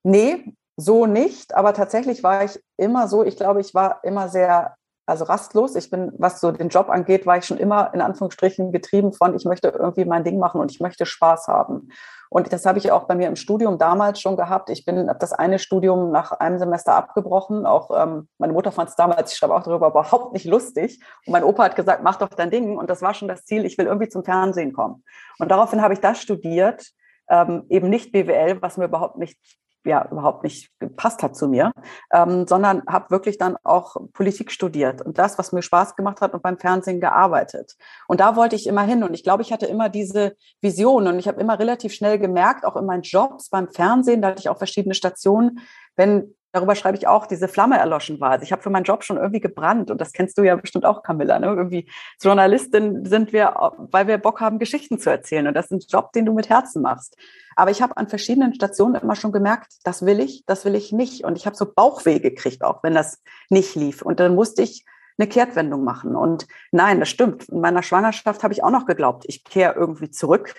Nee, 0.08 0.54
so 0.76 1.04
nicht. 1.04 1.54
Aber 1.54 1.74
tatsächlich 1.74 2.22
war 2.22 2.42
ich 2.42 2.58
immer 2.78 3.08
so, 3.08 3.24
ich 3.24 3.36
glaube, 3.36 3.60
ich 3.60 3.74
war 3.74 4.00
immer 4.04 4.30
sehr, 4.30 4.74
also 5.04 5.24
rastlos. 5.24 5.76
Ich 5.76 5.90
bin, 5.90 6.12
was 6.16 6.40
so 6.40 6.50
den 6.50 6.70
Job 6.70 6.88
angeht, 6.88 7.26
war 7.26 7.36
ich 7.36 7.44
schon 7.44 7.58
immer 7.58 7.92
in 7.92 8.00
Anführungsstrichen 8.00 8.72
getrieben 8.72 9.12
von, 9.12 9.36
ich 9.36 9.44
möchte 9.44 9.68
irgendwie 9.68 10.06
mein 10.06 10.24
Ding 10.24 10.38
machen 10.38 10.62
und 10.62 10.70
ich 10.70 10.80
möchte 10.80 11.04
Spaß 11.04 11.48
haben. 11.48 11.90
Und 12.30 12.50
das 12.50 12.64
habe 12.64 12.78
ich 12.78 12.90
auch 12.90 13.04
bei 13.04 13.16
mir 13.16 13.28
im 13.28 13.36
Studium 13.36 13.76
damals 13.76 14.18
schon 14.18 14.38
gehabt. 14.38 14.70
Ich 14.70 14.86
bin 14.86 15.10
habe 15.10 15.18
das 15.18 15.34
eine 15.34 15.58
Studium 15.58 16.10
nach 16.10 16.32
einem 16.32 16.58
Semester 16.58 16.94
abgebrochen. 16.94 17.66
Auch 17.66 17.90
ähm, 17.94 18.28
meine 18.38 18.54
Mutter 18.54 18.72
fand 18.72 18.88
es 18.88 18.96
damals, 18.96 19.32
ich 19.32 19.38
schreibe 19.38 19.54
auch 19.54 19.62
darüber, 19.62 19.88
überhaupt 19.88 20.32
nicht 20.32 20.46
lustig. 20.46 21.04
Und 21.26 21.32
mein 21.32 21.44
Opa 21.44 21.64
hat 21.64 21.76
gesagt, 21.76 22.02
mach 22.02 22.16
doch 22.16 22.28
dein 22.28 22.50
Ding. 22.50 22.78
Und 22.78 22.88
das 22.88 23.02
war 23.02 23.12
schon 23.12 23.28
das 23.28 23.44
Ziel, 23.44 23.66
ich 23.66 23.76
will 23.76 23.86
irgendwie 23.86 24.08
zum 24.08 24.24
Fernsehen 24.24 24.72
kommen. 24.72 25.04
Und 25.38 25.50
daraufhin 25.50 25.82
habe 25.82 25.92
ich 25.92 26.00
das 26.00 26.18
studiert, 26.18 26.92
ähm, 27.28 27.66
eben 27.68 27.90
nicht 27.90 28.10
BWL, 28.12 28.62
was 28.62 28.78
mir 28.78 28.86
überhaupt 28.86 29.18
nicht 29.18 29.38
ja 29.88 30.06
überhaupt 30.10 30.44
nicht 30.44 30.70
gepasst 30.78 31.22
hat 31.22 31.36
zu 31.36 31.48
mir, 31.48 31.72
ähm, 32.12 32.46
sondern 32.46 32.82
habe 32.88 33.10
wirklich 33.10 33.38
dann 33.38 33.56
auch 33.64 33.96
Politik 34.12 34.52
studiert 34.52 35.02
und 35.02 35.18
das, 35.18 35.38
was 35.38 35.52
mir 35.52 35.62
Spaß 35.62 35.96
gemacht 35.96 36.20
hat 36.20 36.34
und 36.34 36.42
beim 36.42 36.58
Fernsehen 36.58 37.00
gearbeitet. 37.00 37.76
Und 38.06 38.20
da 38.20 38.36
wollte 38.36 38.56
ich 38.56 38.66
immer 38.66 38.82
hin 38.82 39.02
und 39.02 39.14
ich 39.14 39.24
glaube, 39.24 39.42
ich 39.42 39.52
hatte 39.52 39.66
immer 39.66 39.88
diese 39.88 40.36
Vision 40.60 41.06
und 41.06 41.18
ich 41.18 41.26
habe 41.26 41.40
immer 41.40 41.58
relativ 41.58 41.92
schnell 41.92 42.18
gemerkt, 42.18 42.64
auch 42.64 42.76
in 42.76 42.86
meinen 42.86 43.02
Jobs 43.02 43.50
beim 43.50 43.68
Fernsehen, 43.68 44.22
da 44.22 44.28
hatte 44.28 44.40
ich 44.40 44.48
auch 44.48 44.58
verschiedene 44.58 44.94
Stationen, 44.94 45.60
wenn 45.96 46.34
darüber 46.52 46.74
schreibe 46.74 46.96
ich 46.96 47.06
auch, 47.06 47.26
diese 47.26 47.48
Flamme 47.48 47.78
erloschen 47.78 48.20
war. 48.20 48.30
Also 48.30 48.42
ich 48.44 48.52
habe 48.52 48.62
für 48.62 48.70
meinen 48.70 48.84
Job 48.84 49.04
schon 49.04 49.16
irgendwie 49.16 49.40
gebrannt 49.40 49.90
und 49.90 50.00
das 50.00 50.12
kennst 50.12 50.38
du 50.38 50.42
ja 50.42 50.56
bestimmt 50.56 50.84
auch, 50.84 51.02
Camilla. 51.02 51.38
Ne? 51.38 51.46
Irgendwie 51.46 51.90
Journalistin 52.20 53.04
sind 53.04 53.32
wir, 53.32 53.54
weil 53.90 54.06
wir 54.06 54.18
Bock 54.18 54.40
haben, 54.40 54.58
Geschichten 54.58 54.98
zu 54.98 55.10
erzählen 55.10 55.46
und 55.46 55.54
das 55.54 55.66
ist 55.66 55.72
ein 55.72 55.86
Job, 55.88 56.12
den 56.12 56.26
du 56.26 56.32
mit 56.32 56.48
Herzen 56.48 56.82
machst. 56.82 57.16
Aber 57.56 57.70
ich 57.70 57.82
habe 57.82 57.96
an 57.96 58.08
verschiedenen 58.08 58.54
Stationen 58.54 58.94
immer 58.94 59.16
schon 59.16 59.32
gemerkt, 59.32 59.72
das 59.84 60.06
will 60.06 60.20
ich, 60.20 60.44
das 60.46 60.64
will 60.64 60.74
ich 60.74 60.92
nicht 60.92 61.24
und 61.24 61.36
ich 61.36 61.46
habe 61.46 61.56
so 61.56 61.66
Bauchweh 61.72 62.20
gekriegt, 62.20 62.62
auch 62.62 62.82
wenn 62.82 62.94
das 62.94 63.20
nicht 63.50 63.74
lief. 63.74 64.02
Und 64.02 64.20
dann 64.20 64.34
musste 64.34 64.62
ich 64.62 64.84
eine 65.18 65.28
Kehrtwendung 65.28 65.84
machen. 65.84 66.14
Und 66.16 66.46
nein, 66.70 67.00
das 67.00 67.08
stimmt. 67.08 67.48
In 67.48 67.60
meiner 67.60 67.82
Schwangerschaft 67.82 68.42
habe 68.44 68.54
ich 68.54 68.62
auch 68.62 68.70
noch 68.70 68.86
geglaubt, 68.86 69.24
ich 69.26 69.44
kehre 69.44 69.74
irgendwie 69.74 70.10
zurück. 70.10 70.54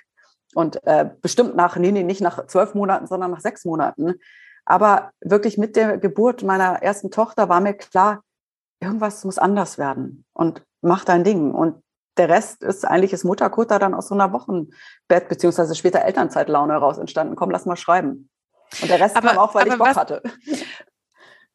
Und 0.55 0.83
äh, 0.85 1.09
bestimmt 1.21 1.55
nach, 1.55 1.77
nee, 1.77 1.91
nee, 1.91 2.03
nicht 2.03 2.21
nach 2.21 2.47
zwölf 2.47 2.73
Monaten, 2.73 3.07
sondern 3.07 3.31
nach 3.31 3.39
sechs 3.39 3.65
Monaten. 3.65 4.15
Aber 4.69 5.13
wirklich 5.19 5.57
mit 5.57 5.75
der 5.75 5.97
Geburt 5.97 6.43
meiner 6.43 6.83
ersten 6.83 7.09
Tochter 7.09 7.49
war 7.49 7.59
mir 7.59 7.73
klar, 7.73 8.23
irgendwas 8.79 9.25
muss 9.25 9.39
anders 9.39 9.79
werden 9.79 10.25
und 10.33 10.61
mach 10.81 11.03
dein 11.05 11.23
Ding. 11.23 11.51
Und 11.55 11.81
der 12.17 12.29
Rest 12.29 12.63
ist 12.63 12.85
eigentlich 12.85 13.09
das 13.09 13.23
Mutterkutter 13.23 13.79
dann 13.79 13.95
aus 13.95 14.09
so 14.09 14.13
einer 14.13 14.31
Wochenbett 14.31 15.27
beziehungsweise 15.27 15.73
später 15.73 16.01
Elternzeitlaune 16.01 16.73
heraus 16.73 16.99
entstanden. 16.99 17.35
Komm, 17.35 17.49
lass 17.49 17.65
mal 17.65 17.77
schreiben. 17.77 18.29
Und 18.79 18.91
der 18.91 18.99
Rest 18.99 19.15
aber, 19.15 19.29
kam 19.29 19.37
auch, 19.39 19.55
weil 19.55 19.67
ich 19.69 19.73
Bock 19.73 19.87
was, 19.87 19.97
hatte. 19.97 20.21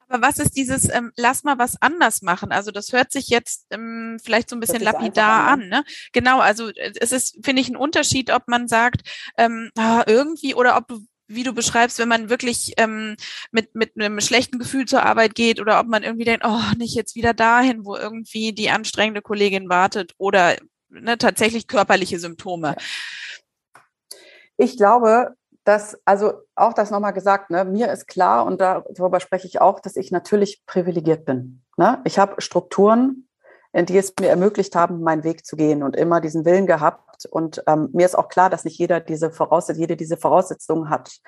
Aber 0.08 0.26
was 0.26 0.40
ist 0.40 0.56
dieses, 0.56 0.93
ähm, 0.93 1.12
lass 1.17 1.44
mal 1.44 1.56
was 1.56 1.81
anders 1.81 2.20
machen? 2.20 2.50
Also 2.50 2.72
das 2.72 2.93
hört 2.93 3.12
sich 3.12 3.28
jetzt 3.28 3.67
ähm, 3.70 4.19
vielleicht 4.25 4.50
so 4.50 4.56
ein 4.56 4.60
bisschen 4.60 4.82
lapidar 4.82 5.46
an. 5.46 5.69
Ne? 5.69 5.84
Genau, 6.12 6.40
also 6.40 6.69
äh, 6.69 6.93
es 7.00 7.12
ist, 7.12 7.38
finde 7.44 7.62
ich, 7.62 7.69
ein 7.69 7.76
Unterschied, 7.76 8.32
ob 8.32 8.49
man 8.49 8.67
sagt, 8.67 9.02
ähm, 9.38 9.70
ah, 9.78 10.02
irgendwie 10.06 10.56
oder 10.56 10.76
ob 10.76 10.88
du 10.88 11.00
wie 11.26 11.42
du 11.42 11.52
beschreibst, 11.52 11.98
wenn 11.98 12.08
man 12.08 12.28
wirklich 12.28 12.74
ähm, 12.76 13.16
mit, 13.50 13.74
mit 13.74 13.93
einem 13.96 14.20
schlechten 14.20 14.58
Gefühl 14.58 14.84
zur 14.84 15.04
Arbeit 15.04 15.34
geht 15.34 15.60
oder 15.60 15.81
ob 15.81 15.86
man 15.86 16.02
irgendwie 16.02 16.24
denkt, 16.24 16.44
oh, 16.46 16.76
nicht 16.76 16.94
jetzt 16.94 17.14
wieder 17.14 17.34
dahin, 17.34 17.84
wo 17.84 17.96
irgendwie 17.96 18.52
die 18.52 18.70
anstrengende 18.70 19.22
Kollegin 19.22 19.69
wartet 19.69 20.12
oder 20.19 20.56
ne, 20.88 21.19
tatsächlich 21.19 21.66
körperliche 21.66 22.19
Symptome. 22.19 22.76
Ich 24.56 24.76
glaube, 24.76 25.34
dass, 25.64 25.98
also 26.04 26.34
auch 26.54 26.74
das 26.74 26.90
nochmal 26.90 27.14
gesagt, 27.14 27.50
ne, 27.50 27.64
mir 27.64 27.90
ist 27.90 28.06
klar 28.06 28.44
und 28.44 28.60
darüber 28.60 29.19
spreche 29.20 29.46
ich 29.46 29.60
auch, 29.60 29.81
dass 29.81 29.96
ich 29.96 30.10
natürlich 30.10 30.64
privilegiert 30.66 31.24
bin. 31.24 31.62
Ne? 31.76 32.00
Ich 32.04 32.19
habe 32.19 32.40
Strukturen, 32.40 33.28
die 33.74 33.96
es 33.98 34.12
mir 34.20 34.28
ermöglicht 34.28 34.76
haben, 34.76 35.00
meinen 35.00 35.24
Weg 35.24 35.44
zu 35.44 35.56
gehen 35.56 35.82
und 35.82 35.96
immer 35.96 36.20
diesen 36.20 36.44
Willen 36.44 36.66
gehabt. 36.66 37.04
Und 37.30 37.62
ähm, 37.66 37.88
mir 37.92 38.06
ist 38.06 38.16
auch 38.16 38.28
klar, 38.28 38.50
dass 38.50 38.64
nicht 38.64 38.78
jeder 38.78 39.00
diese 39.00 39.30
Voraussetzungen, 39.30 39.80
jede 39.80 39.96
diese 39.96 40.16
Voraussetzungen 40.16 40.90
hat. 40.90 41.18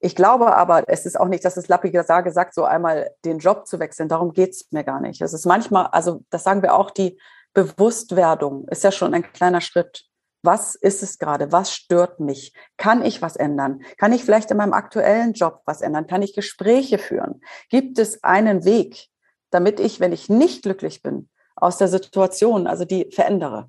Ich 0.00 0.14
glaube 0.14 0.54
aber, 0.54 0.84
es 0.88 1.06
ist 1.06 1.18
auch 1.18 1.26
nicht, 1.26 1.44
dass 1.44 1.56
es 1.56 1.68
lappiger 1.68 2.04
sage, 2.04 2.30
sagt, 2.30 2.54
so 2.54 2.64
einmal 2.64 3.10
den 3.24 3.38
Job 3.38 3.66
zu 3.66 3.80
wechseln. 3.80 4.08
Darum 4.08 4.32
geht's 4.32 4.70
mir 4.70 4.84
gar 4.84 5.00
nicht. 5.00 5.20
Es 5.20 5.32
ist 5.32 5.46
manchmal, 5.46 5.86
also 5.86 6.22
das 6.30 6.44
sagen 6.44 6.62
wir 6.62 6.74
auch, 6.74 6.90
die 6.90 7.18
Bewusstwerdung 7.52 8.68
ist 8.68 8.84
ja 8.84 8.92
schon 8.92 9.14
ein 9.14 9.32
kleiner 9.32 9.60
Schritt. 9.60 10.04
Was 10.42 10.76
ist 10.76 11.02
es 11.02 11.18
gerade? 11.18 11.50
Was 11.50 11.74
stört 11.74 12.20
mich? 12.20 12.52
Kann 12.76 13.04
ich 13.04 13.22
was 13.22 13.34
ändern? 13.34 13.82
Kann 13.96 14.12
ich 14.12 14.24
vielleicht 14.24 14.50
in 14.52 14.56
meinem 14.56 14.72
aktuellen 14.72 15.32
Job 15.32 15.62
was 15.66 15.80
ändern? 15.80 16.06
Kann 16.06 16.22
ich 16.22 16.34
Gespräche 16.34 16.98
führen? 16.98 17.40
Gibt 17.70 17.98
es 17.98 18.22
einen 18.22 18.64
Weg, 18.64 19.08
damit 19.50 19.80
ich, 19.80 19.98
wenn 19.98 20.12
ich 20.12 20.28
nicht 20.28 20.62
glücklich 20.62 21.02
bin, 21.02 21.28
aus 21.56 21.78
der 21.78 21.88
Situation, 21.88 22.66
also 22.66 22.84
die 22.84 23.10
verändere. 23.12 23.68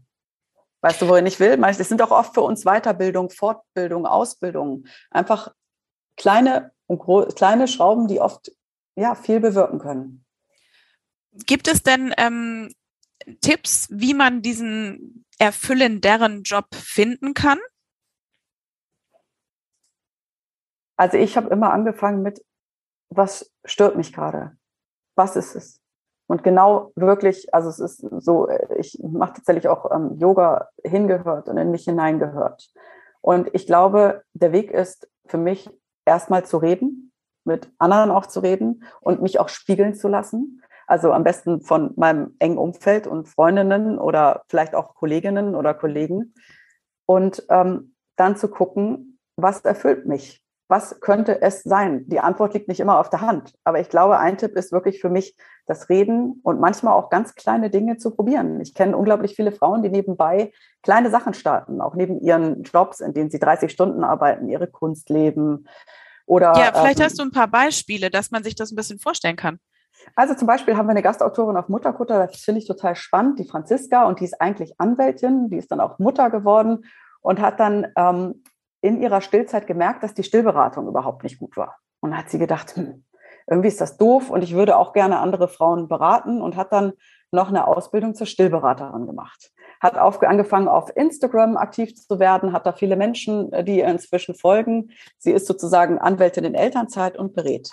Weißt 0.82 1.02
du, 1.02 1.08
wohin 1.08 1.26
ich 1.26 1.40
will? 1.40 1.62
Es 1.64 1.78
sind 1.90 2.02
auch 2.02 2.12
oft 2.12 2.34
für 2.34 2.42
uns 2.42 2.64
Weiterbildung, 2.64 3.30
Fortbildung, 3.30 4.06
Ausbildung. 4.06 4.86
Einfach 5.12 5.54
kleine 6.16 6.72
und 6.88 7.02
kleine 7.36 7.68
Schrauben, 7.68 8.08
die 8.08 8.20
oft 8.20 8.52
ja 8.96 9.16
viel 9.16 9.40
bewirken 9.40 9.80
können. 9.80 10.26
Gibt 11.46 11.68
es 11.68 11.84
denn 11.84 12.14
ähm, 12.18 12.74
Tipps, 13.42 13.88
wie 13.92 14.14
man 14.14 14.42
diesen 14.42 15.26
erfüllenderen 15.38 16.44
Job 16.44 16.74
finden 16.74 17.34
kann? 17.34 17.60
Also 20.98 21.18
ich 21.18 21.38
habe 21.38 21.50
immer 21.50 21.72
angefangen 21.72 22.22
mit, 22.22 22.44
was 23.10 23.54
stört 23.64 23.96
mich 23.96 24.12
gerade? 24.12 24.58
Was 25.16 25.36
ist 25.36 25.56
es? 25.56 25.79
Und 26.30 26.44
genau 26.44 26.92
wirklich, 26.96 27.52
also 27.56 27.70
es 27.70 27.80
ist 27.80 28.06
so, 28.20 28.48
ich 28.78 29.00
mache 29.02 29.34
tatsächlich 29.34 29.68
auch 29.68 29.90
ähm, 29.92 30.16
Yoga 30.20 30.70
hingehört 30.84 31.50
und 31.50 31.58
in 31.58 31.72
mich 31.72 31.86
hineingehört. 31.86 32.72
Und 33.22 33.50
ich 33.54 33.66
glaube, 33.66 34.22
der 34.34 34.52
Weg 34.52 34.70
ist 34.70 35.10
für 35.26 35.40
mich 35.40 35.72
erstmal 36.06 36.46
zu 36.46 36.58
reden, 36.58 37.12
mit 37.46 37.72
anderen 37.80 38.12
auch 38.12 38.28
zu 38.28 38.42
reden 38.42 38.84
und 39.02 39.24
mich 39.24 39.40
auch 39.40 39.50
spiegeln 39.50 39.96
zu 39.96 40.08
lassen. 40.08 40.62
Also 40.86 41.14
am 41.14 41.24
besten 41.24 41.62
von 41.62 41.94
meinem 41.96 42.36
engen 42.38 42.60
Umfeld 42.60 43.08
und 43.08 43.28
Freundinnen 43.28 43.98
oder 43.98 44.44
vielleicht 44.50 44.76
auch 44.76 44.94
Kolleginnen 44.94 45.56
oder 45.56 45.74
Kollegen. 45.74 46.36
Und 47.08 47.44
ähm, 47.50 47.96
dann 48.18 48.36
zu 48.36 48.50
gucken, 48.50 49.18
was 49.36 49.62
erfüllt 49.62 50.06
mich? 50.06 50.44
Was 50.68 51.00
könnte 51.00 51.42
es 51.42 51.64
sein? 51.64 52.08
Die 52.08 52.20
Antwort 52.20 52.54
liegt 52.54 52.68
nicht 52.68 52.80
immer 52.80 53.00
auf 53.00 53.10
der 53.10 53.22
Hand. 53.22 53.56
Aber 53.64 53.80
ich 53.80 53.90
glaube, 53.90 54.20
ein 54.20 54.38
Tipp 54.38 54.56
ist 54.56 54.72
wirklich 54.72 55.02
für 55.02 55.10
mich, 55.10 55.36
das 55.70 55.88
Reden 55.88 56.40
und 56.44 56.60
manchmal 56.60 56.94
auch 56.94 57.10
ganz 57.10 57.36
kleine 57.36 57.70
Dinge 57.70 57.98
zu 57.98 58.12
probieren. 58.12 58.60
Ich 58.60 58.74
kenne 58.74 58.98
unglaublich 58.98 59.36
viele 59.36 59.52
Frauen, 59.52 59.84
die 59.84 59.90
nebenbei 59.90 60.52
kleine 60.82 61.12
Sachen 61.12 61.34
starten, 61.34 61.80
auch 61.80 61.96
neben 61.96 62.20
ihren 62.20 62.64
Jobs, 62.64 63.00
in 63.00 63.14
denen 63.14 63.30
sie 63.30 63.40
30 63.40 63.72
Stunden 63.72 64.04
arbeiten, 64.04 64.50
ihre 64.50 64.68
Kunst 64.68 65.10
leben. 65.10 65.68
Oder, 66.26 66.54
ja, 66.58 66.72
vielleicht 66.74 67.00
ähm, 67.00 67.06
hast 67.06 67.20
du 67.20 67.24
ein 67.24 67.32
paar 67.32 67.48
Beispiele, 67.48 68.10
dass 68.10 68.32
man 68.32 68.44
sich 68.44 68.56
das 68.56 68.72
ein 68.72 68.76
bisschen 68.76 69.00
vorstellen 69.00 69.36
kann. 69.36 69.60
Also 70.16 70.34
zum 70.34 70.48
Beispiel 70.48 70.76
haben 70.76 70.88
wir 70.88 70.92
eine 70.92 71.02
Gastautorin 71.04 71.58
auf 71.58 71.70
Mutterkutter, 71.70 72.28
das 72.28 72.42
finde 72.42 72.62
ich 72.62 72.68
total 72.68 72.96
spannend, 72.96 73.38
die 73.38 73.48
Franziska, 73.48 74.06
und 74.06 74.20
die 74.20 74.26
ist 74.26 74.42
eigentlich 74.42 74.80
Anwältin, 74.80 75.50
die 75.50 75.58
ist 75.58 75.72
dann 75.72 75.80
auch 75.80 76.00
Mutter 76.00 76.30
geworden 76.30 76.86
und 77.22 77.40
hat 77.40 77.60
dann 77.60 77.88
ähm, 77.96 78.44
in 78.82 79.02
ihrer 79.02 79.22
Stillzeit 79.22 79.68
gemerkt, 79.68 80.04
dass 80.04 80.14
die 80.14 80.24
Stillberatung 80.24 80.88
überhaupt 80.88 81.24
nicht 81.24 81.38
gut 81.38 81.58
war. 81.58 81.78
Und 82.00 82.18
hat 82.18 82.30
sie 82.30 82.40
gedacht, 82.40 82.76
hm, 82.76 83.04
irgendwie 83.50 83.68
ist 83.68 83.82
das 83.82 83.98
doof 83.98 84.30
und 84.30 84.44
ich 84.44 84.54
würde 84.54 84.78
auch 84.78 84.94
gerne 84.94 85.20
andere 85.20 85.48
Frauen 85.48 85.88
beraten 85.88 86.42
und 86.42 86.56
hat 86.56 86.72
dann 86.72 86.94
noch 87.32 87.50
eine 87.50 87.68
Ausbildung 87.68 88.16
zur 88.16 88.28
Stillberaterin 88.28 89.06
gemacht. 89.06 89.52
Hat 89.80 89.98
auf, 89.98 90.22
angefangen, 90.24 90.68
auf 90.68 90.96
Instagram 90.96 91.58
aktiv 91.58 91.96
zu 91.96 92.20
werden, 92.20 92.54
hat 92.54 92.66
da 92.66 92.74
viele 92.74 92.96
Menschen, 92.96 93.52
äh, 93.54 93.64
die 93.64 93.78
ihr 93.78 93.88
inzwischen 93.88 94.36
folgen. 94.36 94.92
Sie 95.18 95.32
ist 95.32 95.48
sozusagen 95.48 96.00
Anwältin 96.00 96.44
in 96.44 96.56
Elternzeit 96.56 97.18
und 97.18 97.34
berät. 97.34 97.72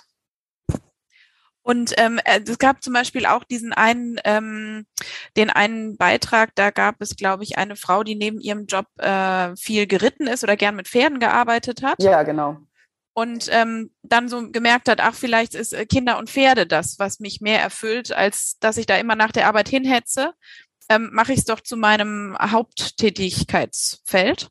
Und 1.63 1.93
ähm, 1.97 2.17
äh, 2.23 2.39
es 2.47 2.59
gab 2.59 2.81
zum 2.81 2.93
Beispiel 2.93 3.25
auch 3.25 3.43
diesen 3.43 3.73
einen, 3.73 4.21
ähm, 4.23 4.85
den 5.35 5.49
einen 5.49 5.97
Beitrag, 5.97 6.55
da 6.55 6.71
gab 6.71 7.01
es, 7.01 7.17
glaube 7.17 7.43
ich, 7.43 7.57
eine 7.57 7.75
Frau, 7.75 8.03
die 8.03 8.15
neben 8.15 8.39
ihrem 8.39 8.67
Job 8.67 8.85
äh, 8.99 9.53
viel 9.57 9.85
geritten 9.85 10.27
ist 10.27 10.45
oder 10.45 10.55
gern 10.55 10.77
mit 10.77 10.87
Pferden 10.87 11.19
gearbeitet 11.19 11.83
hat. 11.83 12.01
Ja, 12.01 12.23
genau. 12.23 12.57
Und 13.17 13.49
ähm, 13.51 13.89
dann 14.03 14.29
so 14.29 14.51
gemerkt 14.51 14.87
hat, 14.87 15.01
ach, 15.01 15.15
vielleicht 15.15 15.55
ist 15.55 15.73
äh, 15.73 15.87
Kinder 15.87 16.19
und 16.19 16.29
Pferde 16.29 16.67
das, 16.67 16.99
was 16.99 17.19
mich 17.19 17.41
mehr 17.41 17.59
erfüllt, 17.59 18.11
als 18.11 18.59
dass 18.59 18.77
ich 18.77 18.85
da 18.85 18.95
immer 18.95 19.15
nach 19.15 19.31
der 19.31 19.47
Arbeit 19.47 19.69
hinhetze. 19.69 20.33
Ähm, 20.87 21.09
Mache 21.13 21.33
ich 21.33 21.39
es 21.39 21.45
doch 21.45 21.61
zu 21.61 21.77
meinem 21.77 22.37
Haupttätigkeitsfeld. 22.39 24.49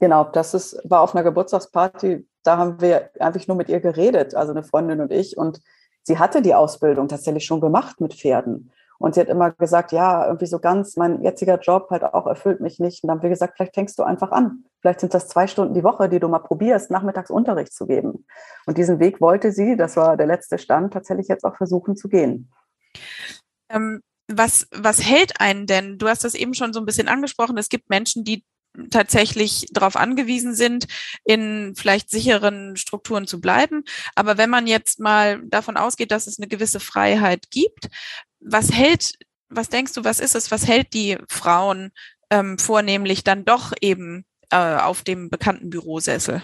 Genau, 0.00 0.24
das 0.24 0.54
ist, 0.54 0.80
war 0.82 1.02
auf 1.02 1.14
einer 1.14 1.22
Geburtstagsparty, 1.22 2.26
da 2.42 2.56
haben 2.56 2.80
wir 2.80 3.10
einfach 3.20 3.46
nur 3.46 3.56
mit 3.56 3.68
ihr 3.68 3.78
geredet, 3.78 4.34
also 4.34 4.50
eine 4.50 4.64
Freundin 4.64 5.00
und 5.00 5.12
ich. 5.12 5.36
Und 5.36 5.60
sie 6.02 6.18
hatte 6.18 6.42
die 6.42 6.56
Ausbildung 6.56 7.06
tatsächlich 7.06 7.44
schon 7.44 7.60
gemacht 7.60 8.00
mit 8.00 8.14
Pferden. 8.14 8.72
Und 9.00 9.14
sie 9.14 9.20
hat 9.22 9.28
immer 9.28 9.50
gesagt, 9.52 9.92
ja, 9.92 10.26
irgendwie 10.26 10.46
so 10.46 10.58
ganz, 10.58 10.96
mein 10.96 11.22
jetziger 11.22 11.58
Job 11.58 11.88
halt 11.90 12.04
auch 12.04 12.26
erfüllt 12.26 12.60
mich 12.60 12.78
nicht. 12.78 13.02
Und 13.02 13.08
dann 13.08 13.16
haben 13.16 13.22
wir 13.22 13.30
gesagt, 13.30 13.54
vielleicht 13.56 13.74
fängst 13.74 13.98
du 13.98 14.02
einfach 14.02 14.30
an. 14.30 14.64
Vielleicht 14.82 15.00
sind 15.00 15.14
das 15.14 15.26
zwei 15.26 15.46
Stunden 15.46 15.72
die 15.72 15.82
Woche, 15.82 16.10
die 16.10 16.20
du 16.20 16.28
mal 16.28 16.40
probierst, 16.40 16.90
nachmittags 16.90 17.30
Unterricht 17.30 17.72
zu 17.72 17.86
geben. 17.86 18.26
Und 18.66 18.76
diesen 18.76 19.00
Weg 19.00 19.22
wollte 19.22 19.52
sie, 19.52 19.78
das 19.78 19.96
war 19.96 20.18
der 20.18 20.26
letzte 20.26 20.58
Stand, 20.58 20.92
tatsächlich 20.92 21.28
jetzt 21.28 21.44
auch 21.44 21.56
versuchen 21.56 21.96
zu 21.96 22.10
gehen. 22.10 22.52
Ähm, 23.70 24.02
was, 24.28 24.66
was 24.70 25.02
hält 25.02 25.40
einen 25.40 25.66
denn? 25.66 25.96
Du 25.96 26.06
hast 26.06 26.22
das 26.22 26.34
eben 26.34 26.52
schon 26.52 26.74
so 26.74 26.80
ein 26.80 26.86
bisschen 26.86 27.08
angesprochen. 27.08 27.56
Es 27.56 27.70
gibt 27.70 27.88
Menschen, 27.88 28.22
die 28.22 28.44
tatsächlich 28.90 29.66
darauf 29.72 29.96
angewiesen 29.96 30.54
sind, 30.54 30.86
in 31.24 31.74
vielleicht 31.74 32.10
sicheren 32.10 32.76
Strukturen 32.76 33.26
zu 33.26 33.40
bleiben. 33.40 33.84
Aber 34.14 34.38
wenn 34.38 34.50
man 34.50 34.66
jetzt 34.66 35.00
mal 35.00 35.40
davon 35.44 35.76
ausgeht, 35.76 36.12
dass 36.12 36.26
es 36.26 36.38
eine 36.38 36.48
gewisse 36.48 36.80
Freiheit 36.80 37.50
gibt, 37.50 37.88
was 38.40 38.72
hält, 38.72 39.14
was 39.48 39.68
denkst 39.68 39.92
du, 39.94 40.04
was 40.04 40.20
ist 40.20 40.34
es, 40.34 40.50
was 40.50 40.66
hält 40.66 40.92
die 40.94 41.18
Frauen 41.28 41.92
ähm, 42.30 42.58
vornehmlich 42.58 43.24
dann 43.24 43.44
doch 43.44 43.72
eben 43.80 44.24
äh, 44.50 44.76
auf 44.76 45.02
dem 45.02 45.30
bekannten 45.30 45.70
Bürosessel? 45.70 46.42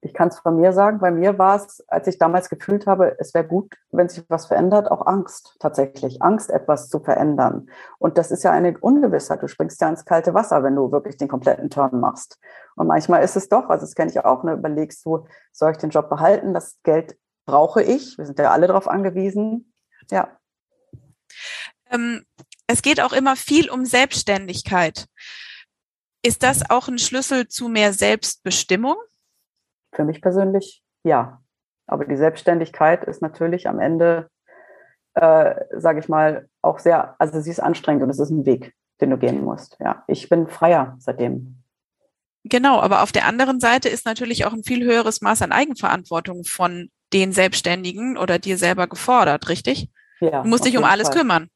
ich 0.00 0.14
kann 0.14 0.28
es 0.28 0.38
von 0.38 0.56
mir 0.56 0.72
sagen, 0.72 1.00
bei 1.00 1.10
mir 1.10 1.38
war 1.38 1.56
es, 1.56 1.84
als 1.88 2.06
ich 2.06 2.18
damals 2.18 2.48
gefühlt 2.48 2.86
habe, 2.86 3.16
es 3.18 3.34
wäre 3.34 3.46
gut, 3.46 3.74
wenn 3.90 4.08
sich 4.08 4.24
was 4.28 4.46
verändert, 4.46 4.90
auch 4.90 5.06
Angst 5.06 5.56
tatsächlich. 5.58 6.22
Angst, 6.22 6.50
etwas 6.50 6.88
zu 6.88 7.00
verändern. 7.00 7.68
Und 7.98 8.16
das 8.16 8.30
ist 8.30 8.44
ja 8.44 8.52
eine 8.52 8.78
Ungewissheit. 8.78 9.42
Du 9.42 9.48
springst 9.48 9.80
ja 9.80 9.88
ins 9.88 10.04
kalte 10.04 10.34
Wasser, 10.34 10.62
wenn 10.62 10.76
du 10.76 10.92
wirklich 10.92 11.16
den 11.16 11.28
kompletten 11.28 11.68
Turn 11.68 11.98
machst. 11.98 12.38
Und 12.76 12.86
manchmal 12.86 13.24
ist 13.24 13.36
es 13.36 13.48
doch, 13.48 13.68
also 13.68 13.84
das 13.84 13.94
kenne 13.94 14.10
ich 14.10 14.24
auch, 14.24 14.44
ne, 14.44 14.52
überlegst 14.52 15.04
du, 15.04 15.26
soll 15.52 15.72
ich 15.72 15.78
den 15.78 15.90
Job 15.90 16.08
behalten? 16.08 16.54
Das 16.54 16.78
Geld 16.84 17.18
brauche 17.44 17.82
ich. 17.82 18.16
Wir 18.18 18.26
sind 18.26 18.38
ja 18.38 18.52
alle 18.52 18.68
darauf 18.68 18.86
angewiesen. 18.86 19.72
Ja. 20.10 20.37
Ähm, 21.90 22.24
es 22.66 22.82
geht 22.82 23.00
auch 23.00 23.12
immer 23.12 23.36
viel 23.36 23.70
um 23.70 23.84
Selbstständigkeit. 23.84 25.06
Ist 26.22 26.42
das 26.42 26.68
auch 26.68 26.88
ein 26.88 26.98
Schlüssel 26.98 27.48
zu 27.48 27.68
mehr 27.68 27.92
Selbstbestimmung? 27.92 28.96
Für 29.94 30.04
mich 30.04 30.20
persönlich 30.20 30.82
ja. 31.04 31.40
Aber 31.86 32.04
die 32.04 32.16
Selbstständigkeit 32.16 33.04
ist 33.04 33.22
natürlich 33.22 33.68
am 33.68 33.80
Ende, 33.80 34.28
äh, 35.14 35.54
sage 35.76 36.00
ich 36.00 36.08
mal, 36.08 36.48
auch 36.60 36.78
sehr, 36.78 37.16
also 37.18 37.40
sie 37.40 37.50
ist 37.50 37.60
anstrengend 37.60 38.02
und 38.02 38.10
es 38.10 38.18
ist 38.18 38.30
ein 38.30 38.44
Weg, 38.44 38.74
den 39.00 39.10
du 39.10 39.16
gehen 39.16 39.42
musst. 39.42 39.78
Ja, 39.80 40.04
ich 40.06 40.28
bin 40.28 40.48
freier 40.48 40.96
seitdem. 40.98 41.62
Genau, 42.44 42.80
aber 42.80 43.02
auf 43.02 43.12
der 43.12 43.26
anderen 43.26 43.60
Seite 43.60 43.88
ist 43.88 44.06
natürlich 44.06 44.44
auch 44.44 44.52
ein 44.52 44.64
viel 44.64 44.84
höheres 44.84 45.20
Maß 45.20 45.42
an 45.42 45.52
Eigenverantwortung 45.52 46.44
von 46.44 46.90
den 47.12 47.32
Selbstständigen 47.32 48.18
oder 48.18 48.38
dir 48.38 48.58
selber 48.58 48.86
gefordert, 48.86 49.48
richtig? 49.48 49.90
Ja. 50.20 50.42
Du 50.42 50.48
musst 50.48 50.64
dich 50.64 50.76
um 50.76 50.84
alles 50.84 51.08
Fall. 51.08 51.18
kümmern 51.18 51.50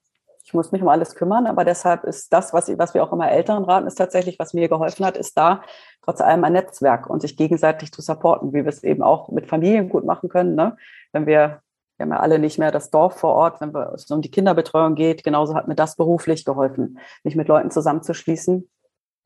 ich 0.45 0.55
muss 0.55 0.73
mich 0.73 0.83
um 0.83 0.89
alles 0.89 1.15
kümmern, 1.15 1.47
aber 1.47 1.65
deshalb 1.65 2.05
ist 2.05 2.33
das, 2.33 2.53
was, 2.53 2.69
was 2.77 2.95
wir 2.95 3.03
auch 3.03 3.13
immer 3.13 3.31
Eltern 3.31 3.65
raten, 3.65 3.87
ist 3.87 3.95
tatsächlich, 3.95 4.39
was 4.39 4.55
mir 4.55 4.69
geholfen 4.69 5.07
hat, 5.07 5.17
ist 5.17 5.37
da 5.39 5.63
trotz 6.03 6.21
allem 6.21 6.45
ein 6.45 6.53
Netzwerk 6.53 7.09
und 7.09 7.23
sich 7.23 7.37
gegenseitig 7.37 7.93
zu 7.93 8.03
supporten, 8.03 8.53
wie 8.53 8.65
wir 8.65 8.67
es 8.67 8.83
eben 8.83 9.03
auch 9.03 9.29
mit 9.31 9.47
Familien 9.47 9.89
gut 9.89 10.05
machen 10.05 10.29
können. 10.29 10.55
Ne? 10.55 10.77
Wenn 11.13 11.27
wir, 11.27 11.63
wir 11.97 12.05
haben 12.05 12.11
ja 12.11 12.21
alle 12.21 12.39
nicht 12.39 12.59
mehr 12.59 12.73
das 12.73 12.91
Dorf 12.91 13.19
vor 13.19 13.35
Ort, 13.35 13.61
wenn 13.61 13.75
es 13.95 14.11
um 14.11 14.21
die 14.21 14.31
Kinderbetreuung 14.31 14.97
geht, 14.97 15.23
genauso 15.23 15.55
hat 15.55 15.69
mir 15.69 15.77
das 15.77 15.97
beruflich 15.97 16.45
geholfen, 16.45 16.99
mich 17.23 17.37
mit 17.37 17.47
Leuten 17.49 17.71
zusammenzuschließen, 17.71 18.69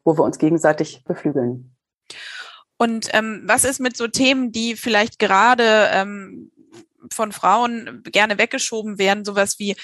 wo 0.05 0.19
wir 0.19 0.23
uns 0.23 0.39
gegenseitig 0.39 1.03
beflügeln. 1.05 1.75
Und 2.77 3.09
ähm, 3.15 3.43
was 3.47 3.65
ist 3.65 3.81
mit 3.81 3.97
so 3.97 4.07
Themen, 4.07 4.53
die 4.53 4.77
vielleicht 4.77 5.19
gerade 5.19 5.89
ähm, 5.93 6.53
von 7.13 7.33
Frauen 7.33 8.03
gerne 8.05 8.39
weggeschoben 8.39 8.99
werden, 8.99 9.25
sowas 9.25 9.59
wie 9.59 9.77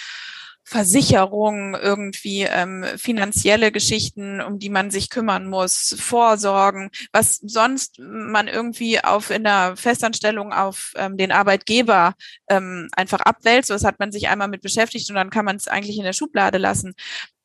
Versicherung, 0.65 1.75
irgendwie 1.75 2.43
ähm, 2.43 2.85
finanzielle 2.97 3.73
Geschichten, 3.73 4.41
um 4.41 4.59
die 4.59 4.71
man 4.71 4.91
sich 4.91 5.11
kümmern 5.11 5.49
muss, 5.49 5.95
Vorsorgen, 5.99 6.91
was 7.13 7.37
sonst 7.43 7.99
man 7.99 8.47
irgendwie 8.47 9.03
auf 9.03 9.31
in 9.31 9.45
der 9.45 9.77
Festanstellung 9.77 10.53
auf 10.53 10.93
ähm, 10.97 11.17
den 11.17 11.33
Arbeitgeber 11.33 12.15
ähm, 12.49 12.89
einfach 12.97 13.21
abwälzt. 13.21 13.69
So, 13.69 13.75
das 13.75 13.85
hat 13.85 13.99
man 13.99 14.13
sich 14.13 14.29
einmal 14.29 14.49
mit 14.49 14.63
beschäftigt 14.63 15.11
und 15.11 15.17
dann 15.17 15.31
kann 15.31 15.45
man 15.45 15.57
es 15.57 15.69
eigentlich 15.69 15.99
in 15.99 16.05
der 16.05 16.13
Schublade 16.13 16.59
lassen. 16.59 16.95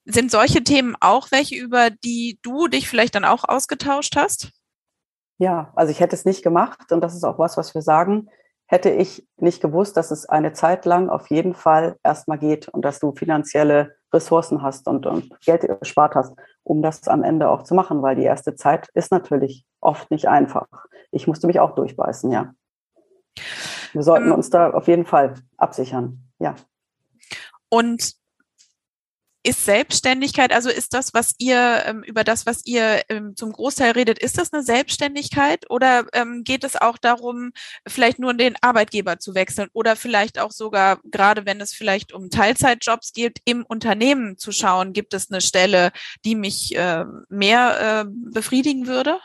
Sind 0.05 0.31
solche 0.31 0.63
Themen 0.63 0.95
auch 0.99 1.31
welche, 1.31 1.55
über 1.55 1.89
die 1.89 2.39
du 2.43 2.67
dich 2.67 2.87
vielleicht 2.87 3.15
dann 3.15 3.25
auch 3.25 3.43
ausgetauscht 3.43 4.15
hast? 4.15 4.51
Ja, 5.39 5.73
also 5.75 5.91
ich 5.91 5.99
hätte 5.99 6.15
es 6.15 6.25
nicht 6.25 6.43
gemacht 6.43 6.91
und 6.91 7.01
das 7.01 7.15
ist 7.15 7.23
auch 7.23 7.39
was, 7.39 7.57
was 7.57 7.73
wir 7.73 7.81
sagen 7.81 8.29
hätte 8.67 8.89
ich 8.89 9.27
nicht 9.37 9.61
gewusst, 9.61 9.97
dass 9.97 10.11
es 10.11 10.27
eine 10.27 10.53
Zeit 10.53 10.85
lang 10.85 11.09
auf 11.09 11.29
jeden 11.29 11.53
Fall 11.53 11.97
erstmal 12.03 12.37
geht 12.37 12.67
und 12.67 12.83
dass 12.83 12.99
du 12.99 13.13
finanzielle 13.13 13.95
Ressourcen 14.13 14.61
hast 14.61 14.87
und, 14.87 15.05
und 15.05 15.29
Geld 15.45 15.67
gespart 15.79 16.15
hast, 16.15 16.33
um 16.63 16.81
das 16.81 17.07
am 17.07 17.23
Ende 17.23 17.49
auch 17.49 17.63
zu 17.63 17.73
machen, 17.73 18.01
weil 18.01 18.15
die 18.15 18.23
erste 18.23 18.55
Zeit 18.55 18.89
ist 18.93 19.11
natürlich 19.11 19.65
oft 19.79 20.11
nicht 20.11 20.27
einfach. 20.27 20.67
Ich 21.11 21.27
musste 21.27 21.47
mich 21.47 21.59
auch 21.59 21.75
durchbeißen, 21.75 22.31
ja. 22.31 22.53
Wir 23.93 24.03
sollten 24.03 24.27
ähm, 24.27 24.33
uns 24.33 24.49
da 24.49 24.71
auf 24.71 24.87
jeden 24.87 25.05
Fall 25.05 25.35
absichern, 25.57 26.23
ja. 26.39 26.55
Und 27.69 28.13
ist 29.47 29.63
Selbstständigkeit, 29.63 30.51
also 30.51 30.69
ist 30.69 30.93
das, 30.93 31.13
was 31.13 31.33
ihr, 31.37 31.83
ähm, 31.85 32.03
über 32.03 32.25
das, 32.25 32.45
was 32.45 32.65
ihr 32.65 33.01
ähm, 33.07 33.35
zum 33.37 33.53
Großteil 33.53 33.91
redet, 33.91 34.19
ist 34.19 34.37
das 34.37 34.51
eine 34.51 34.61
Selbstständigkeit 34.61 35.65
oder 35.69 36.05
ähm, 36.13 36.43
geht 36.43 36.65
es 36.65 36.75
auch 36.75 36.97
darum, 36.97 37.51
vielleicht 37.87 38.19
nur 38.19 38.33
den 38.33 38.55
Arbeitgeber 38.61 39.19
zu 39.19 39.35
wechseln 39.35 39.69
oder 39.71 39.95
vielleicht 39.95 40.37
auch 40.37 40.51
sogar, 40.51 40.99
gerade 41.05 41.45
wenn 41.45 41.61
es 41.61 41.73
vielleicht 41.73 42.11
um 42.13 42.29
Teilzeitjobs 42.29 43.13
geht, 43.13 43.39
im 43.45 43.63
Unternehmen 43.65 44.37
zu 44.37 44.51
schauen, 44.51 44.91
gibt 44.91 45.13
es 45.13 45.31
eine 45.31 45.39
Stelle, 45.41 45.91
die 46.25 46.35
mich 46.35 46.77
mehr 47.29 48.05
befriedigen 48.05 48.87
würde? 48.87 49.17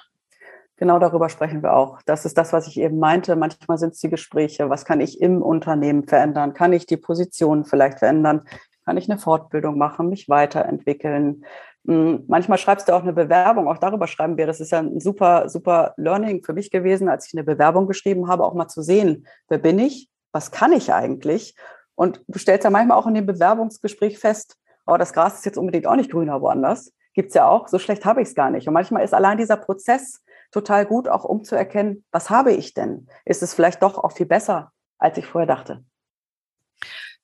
Genau 0.77 0.99
darüber 0.99 1.29
sprechen 1.29 1.63
wir 1.63 1.75
auch. 1.75 2.01
Das 2.03 2.25
ist 2.25 2.37
das, 2.37 2.53
was 2.53 2.67
ich 2.67 2.79
eben 2.79 2.99
meinte. 2.99 3.37
Manchmal 3.37 3.79
sind 3.79 3.95
es 3.95 4.01
die 4.01 4.11
Gespräche. 4.11 4.69
Was 4.71 4.85
kann 4.85 5.01
ich 5.01 5.21
im 5.21 5.43
Unternehmen 5.43 6.05
verändern? 6.05 6.55
Kann 6.55 6.73
ich 6.73 6.87
die 6.87 6.97
Position 6.97 7.65
vielleicht 7.65 8.01
verändern? 8.01 8.43
Kann 8.85 8.97
ich 8.97 9.11
eine 9.11 9.19
Fortbildung 9.19 9.79
machen, 9.79 10.09
mich 10.09 10.29
weiterentwickeln, 10.29 11.45
hm, 11.87 12.25
manchmal 12.29 12.59
schreibst 12.59 12.89
du 12.89 12.95
auch 12.95 13.03
eine 13.03 13.13
Bewerbung, 13.13 13.67
auch 13.69 13.79
darüber 13.79 14.07
schreiben 14.07 14.37
wir. 14.37 14.47
Das 14.47 14.61
ist 14.61 14.71
ja 14.71 14.79
ein 14.79 15.01
super, 15.01 15.49
super 15.49 15.95
Learning 15.97 16.45
für 16.45 16.53
mich 16.53 16.71
gewesen, 16.71 17.09
als 17.09 17.27
ich 17.27 17.35
eine 17.35 17.45
Bewerbung 17.45 17.87
geschrieben 17.87 18.29
habe, 18.29 18.45
auch 18.45 18.55
mal 18.55 18.69
zu 18.69 18.83
sehen, 18.83 19.27
wer 19.49 19.59
bin 19.59 19.79
ich, 19.79 20.09
was 20.33 20.51
kann 20.51 20.73
ich 20.73 20.93
eigentlich? 20.93 21.57
Und 21.95 22.23
du 22.29 22.39
stellst 22.39 22.65
ja 22.65 22.71
manchmal 22.71 22.99
auch 22.99 23.07
in 23.07 23.15
dem 23.15 23.27
Bewerbungsgespräch 23.27 24.19
fest, 24.19 24.57
oh, 24.87 24.97
das 24.97 25.13
Gras 25.13 25.37
ist 25.37 25.45
jetzt 25.45 25.59
unbedingt 25.59 25.87
auch 25.87 25.97
nicht 25.97 26.11
grüner 26.11 26.41
woanders. 26.41 26.93
Gibt 27.15 27.29
es 27.29 27.35
ja 27.35 27.49
auch, 27.49 27.69
so 27.69 27.79
schlecht 27.79 28.05
habe 28.05 28.23
ich 28.23 28.29
es 28.29 28.35
gar 28.35 28.51
nicht. 28.51 28.67
Und 28.67 28.75
manchmal 28.75 29.05
ist 29.05 29.13
allein 29.13 29.37
dieser 29.37 29.57
Prozess 29.57 30.25
total 30.51 30.87
gut, 30.87 31.09
auch 31.09 31.25
um 31.25 31.45
zu 31.45 31.57
erkennen, 31.57 32.05
was 32.11 32.31
habe 32.31 32.53
ich 32.53 32.75
denn? 32.75 33.09
Ist 33.25 33.43
es 33.43 33.55
vielleicht 33.55 33.83
doch 33.83 33.99
auch 33.99 34.13
viel 34.13 34.27
besser, 34.27 34.73
als 34.99 35.19
ich 35.19 35.27
vorher 35.27 35.47
dachte? 35.47 35.85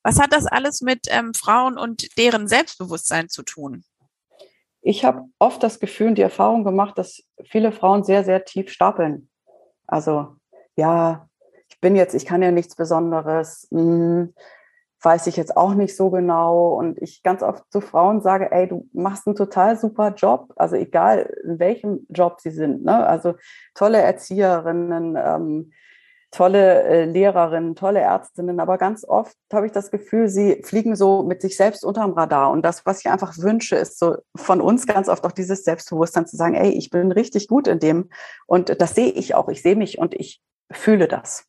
Was 0.03 0.21
hat 0.21 0.33
das 0.33 0.47
alles 0.47 0.81
mit 0.81 1.07
ähm, 1.11 1.35
Frauen 1.35 1.79
und 1.79 2.17
deren 2.19 2.49
Selbstbewusstsein 2.49 3.29
zu 3.29 3.43
tun? 3.43 3.85
Ich 4.81 5.05
habe 5.05 5.25
oft 5.39 5.63
das 5.63 5.81
Gefühl 5.81 6.09
und 6.09 6.15
die 6.17 6.23
Erfahrung 6.23 6.65
gemacht, 6.65 6.97
dass 6.99 7.23
viele 7.45 7.73
Frauen 7.73 8.05
sehr, 8.05 8.25
sehr 8.25 8.45
tief 8.45 8.71
stapeln. 8.71 9.29
Also, 9.87 10.37
ja, 10.77 11.29
ich 11.69 11.81
bin 11.81 11.97
jetzt, 11.97 12.15
ich 12.15 12.27
kann 12.27 12.43
ja 12.43 12.51
nichts 12.51 12.77
Besonderes, 12.77 13.67
hm, 13.71 14.35
weiß 15.03 15.27
ich 15.27 15.37
jetzt 15.37 15.57
auch 15.57 15.75
nicht 15.75 15.97
so 15.97 16.11
genau. 16.11 16.75
Und 16.75 16.99
ich 16.99 17.23
ganz 17.23 17.43
oft 17.43 17.65
zu 17.71 17.81
Frauen 17.81 18.21
sage, 18.21 18.51
ey, 18.51 18.69
du 18.69 18.89
machst 18.93 19.27
einen 19.27 19.37
total 19.37 19.79
super 19.79 20.15
Job, 20.15 20.53
also 20.57 20.77
egal 20.77 21.33
in 21.45 21.59
welchem 21.59 22.07
Job 22.09 22.41
sie 22.41 22.51
sind. 22.51 22.85
Ne? 22.85 23.07
Also 23.07 23.35
tolle 23.75 23.99
Erzieherinnen, 23.99 25.17
ähm, 25.17 25.73
tolle 26.31 26.83
äh, 26.83 27.05
Lehrerinnen, 27.05 27.75
tolle 27.75 28.01
Ärztinnen, 28.01 28.61
aber 28.61 28.79
ganz 28.79 29.05
oft 29.05 29.35
habe 29.53 29.67
ich 29.67 29.73
das 29.73 29.91
Gefühl, 29.91 30.29
sie 30.29 30.63
fliegen 30.63 30.95
so 30.95 31.23
mit 31.23 31.41
sich 31.41 31.57
selbst 31.57 31.85
unterm 31.85 32.13
Radar. 32.13 32.51
Und 32.51 32.63
das, 32.63 32.85
was 32.85 33.01
ich 33.01 33.09
einfach 33.09 33.39
wünsche, 33.39 33.77
ist 33.77 33.99
so 33.99 34.17
von 34.37 34.61
uns 34.61 34.87
ganz 34.87 35.09
oft 35.09 35.25
auch 35.25 35.33
dieses 35.33 35.65
Selbstbewusstsein 35.65 36.27
zu 36.27 36.37
sagen, 36.37 36.55
ey, 36.55 36.71
ich 36.71 36.91
bin 36.91 37.13
richtig 37.13 37.49
gut 37.49 37.67
in 37.67 37.79
dem. 37.79 38.11
Und 38.47 38.81
das 38.81 38.95
sehe 38.95 39.11
ich 39.11 39.35
auch. 39.35 39.49
Ich 39.49 39.63
sehe 39.63 39.77
mich 39.77 39.99
und 39.99 40.15
ich 40.15 40.41
fühle 40.71 41.09
das. 41.09 41.45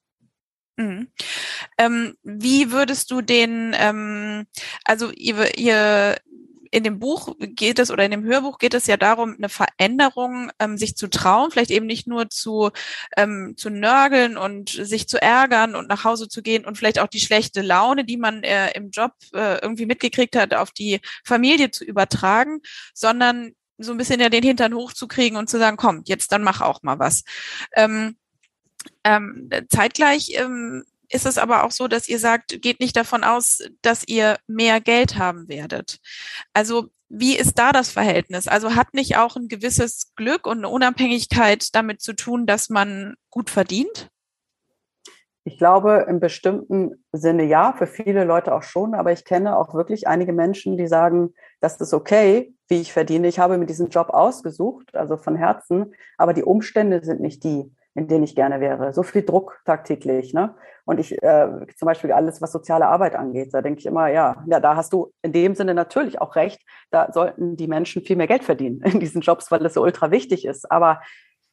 Mhm. 0.77 1.09
Ähm, 1.77 2.15
wie 2.23 2.71
würdest 2.71 3.11
du 3.11 3.21
den, 3.21 3.75
ähm, 3.77 4.45
also 4.85 5.11
ihr, 5.11 5.57
ihr 5.57 6.15
in 6.71 6.83
dem 6.83 6.99
Buch 6.99 7.35
geht 7.39 7.79
es 7.79 7.91
oder 7.91 8.05
in 8.05 8.11
dem 8.11 8.23
Hörbuch 8.23 8.57
geht 8.57 8.73
es 8.73 8.87
ja 8.87 8.97
darum, 8.97 9.35
eine 9.37 9.49
Veränderung 9.49 10.51
ähm, 10.59 10.77
sich 10.77 10.95
zu 10.95 11.09
trauen, 11.09 11.51
vielleicht 11.51 11.71
eben 11.71 11.85
nicht 11.85 12.07
nur 12.07 12.29
zu, 12.29 12.69
ähm, 13.17 13.55
zu 13.57 13.69
nörgeln 13.69 14.37
und 14.37 14.69
sich 14.69 15.07
zu 15.07 15.21
ärgern 15.21 15.75
und 15.75 15.87
nach 15.89 16.03
Hause 16.03 16.27
zu 16.27 16.41
gehen 16.41 16.65
und 16.65 16.77
vielleicht 16.77 16.99
auch 16.99 17.07
die 17.07 17.19
schlechte 17.19 17.61
Laune, 17.61 18.05
die 18.05 18.17
man 18.17 18.43
äh, 18.43 18.71
im 18.71 18.91
Job 18.91 19.11
äh, 19.33 19.59
irgendwie 19.61 19.85
mitgekriegt 19.85 20.35
hat, 20.35 20.53
auf 20.53 20.71
die 20.71 20.99
Familie 21.23 21.71
zu 21.71 21.83
übertragen, 21.83 22.61
sondern 22.93 23.53
so 23.77 23.91
ein 23.91 23.97
bisschen 23.97 24.19
ja 24.19 24.29
den 24.29 24.43
Hintern 24.43 24.73
hochzukriegen 24.73 25.37
und 25.37 25.49
zu 25.49 25.57
sagen, 25.57 25.77
komm, 25.77 26.03
jetzt 26.05 26.31
dann 26.31 26.43
mach 26.43 26.61
auch 26.61 26.83
mal 26.83 26.99
was. 26.99 27.23
Ähm, 27.73 28.17
ähm, 29.03 29.49
zeitgleich 29.69 30.31
ähm, 30.35 30.83
ist 31.09 31.25
es 31.25 31.37
aber 31.37 31.63
auch 31.63 31.71
so, 31.71 31.87
dass 31.87 32.07
ihr 32.07 32.19
sagt, 32.19 32.61
geht 32.61 32.79
nicht 32.79 32.95
davon 32.95 33.23
aus, 33.23 33.63
dass 33.81 34.07
ihr 34.07 34.37
mehr 34.47 34.79
Geld 34.81 35.17
haben 35.17 35.47
werdet. 35.47 35.99
Also 36.53 36.89
wie 37.09 37.35
ist 37.35 37.57
da 37.57 37.71
das 37.71 37.89
Verhältnis? 37.89 38.47
Also 38.47 38.75
hat 38.75 38.93
nicht 38.93 39.17
auch 39.17 39.35
ein 39.35 39.47
gewisses 39.47 40.13
Glück 40.15 40.45
und 40.45 40.59
eine 40.59 40.69
Unabhängigkeit 40.69 41.73
damit 41.73 42.01
zu 42.01 42.13
tun, 42.13 42.45
dass 42.45 42.69
man 42.69 43.15
gut 43.31 43.49
verdient? 43.49 44.09
Ich 45.43 45.57
glaube, 45.57 46.05
im 46.07 46.19
bestimmten 46.19 47.03
Sinne 47.11 47.43
ja, 47.43 47.73
für 47.73 47.87
viele 47.87 48.23
Leute 48.23 48.53
auch 48.53 48.61
schon, 48.61 48.93
aber 48.93 49.11
ich 49.11 49.25
kenne 49.25 49.57
auch 49.57 49.73
wirklich 49.73 50.07
einige 50.07 50.33
Menschen, 50.33 50.77
die 50.77 50.87
sagen, 50.87 51.33
das 51.59 51.81
ist 51.81 51.93
okay, 51.93 52.53
wie 52.67 52.81
ich 52.81 52.93
verdiene. 52.93 53.27
Ich 53.27 53.39
habe 53.39 53.57
mir 53.57 53.65
diesen 53.65 53.89
Job 53.89 54.09
ausgesucht, 54.09 54.95
also 54.95 55.17
von 55.17 55.35
Herzen, 55.35 55.95
aber 56.17 56.33
die 56.33 56.43
Umstände 56.43 57.03
sind 57.03 57.21
nicht 57.21 57.43
die 57.43 57.71
in 57.95 58.07
denen 58.07 58.23
ich 58.23 58.35
gerne 58.35 58.59
wäre. 58.59 58.93
So 58.93 59.03
viel 59.03 59.23
Druck 59.23 59.61
tagtäglich. 59.65 60.33
Ne? 60.33 60.55
Und 60.85 60.99
ich 60.99 61.21
äh, 61.21 61.47
zum 61.77 61.85
Beispiel 61.85 62.11
alles, 62.11 62.41
was 62.41 62.51
soziale 62.51 62.87
Arbeit 62.87 63.15
angeht, 63.15 63.53
da 63.53 63.61
denke 63.61 63.79
ich 63.79 63.85
immer, 63.85 64.07
ja, 64.07 64.43
ja, 64.47 64.59
da 64.59 64.75
hast 64.75 64.93
du 64.93 65.11
in 65.21 65.31
dem 65.31 65.55
Sinne 65.55 65.73
natürlich 65.73 66.21
auch 66.21 66.35
recht. 66.35 66.61
Da 66.91 67.11
sollten 67.11 67.55
die 67.55 67.67
Menschen 67.67 68.03
viel 68.03 68.15
mehr 68.15 68.27
Geld 68.27 68.43
verdienen 68.43 68.81
in 68.83 68.99
diesen 68.99 69.21
Jobs, 69.21 69.51
weil 69.51 69.65
es 69.65 69.73
so 69.73 69.81
ultra 69.81 70.11
wichtig 70.11 70.45
ist. 70.45 70.71
Aber 70.71 71.01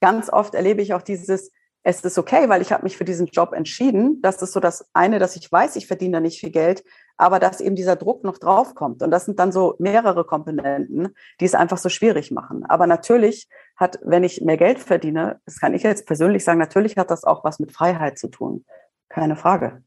ganz 0.01 0.31
oft 0.33 0.55
erlebe 0.55 0.83
ich 0.83 0.95
auch 0.95 1.03
dieses, 1.03 1.51
es 1.83 2.01
ist 2.01 2.19
okay, 2.19 2.49
weil 2.49 2.63
ich 2.63 2.73
habe 2.73 2.83
mich 2.83 2.97
für 2.97 3.05
diesen 3.05 3.27
Job 3.27 3.53
entschieden. 3.53 4.21
Das 4.23 4.43
ist 4.43 4.53
so 4.53 4.61
das 4.61 4.89
eine, 4.93 5.19
dass 5.19 5.37
ich 5.37 5.51
weiß, 5.51 5.77
ich 5.77 5.87
verdiene 5.87 6.15
da 6.15 6.21
nicht 6.21 6.41
viel 6.41 6.51
Geld, 6.51 6.83
aber 7.17 7.39
dass 7.41 7.61
eben 7.61 7.77
dieser 7.77 7.97
Druck 7.97 8.25
noch 8.25 8.39
draufkommt. 8.39 9.03
Und 9.03 9.11
das 9.11 9.25
sind 9.25 9.39
dann 9.39 9.53
so 9.53 9.75
mehrere 9.79 10.25
Komponenten, 10.25 11.15
die 11.41 11.45
es 11.45 11.55
einfach 11.55 11.79
so 11.79 11.89
schwierig 11.89 12.31
machen. 12.31 12.65
Aber 12.65 12.87
natürlich 12.87 13.49
hat, 13.77 13.99
wenn 14.03 14.25
ich 14.25 14.43
mehr 14.43 14.57
Geld 14.57 14.79
verdiene, 14.79 15.41
das 15.45 15.59
kann 15.59 15.75
ich 15.75 15.83
jetzt 15.83 16.07
persönlich 16.07 16.45
sagen, 16.45 16.59
natürlich 16.59 16.97
hat 16.97 17.11
das 17.11 17.25
auch 17.25 17.45
was 17.45 17.59
mit 17.59 17.73
Freiheit 17.73 18.19
zu 18.19 18.29
tun. 18.29 18.65
Keine 19.09 19.37
Frage. 19.37 19.83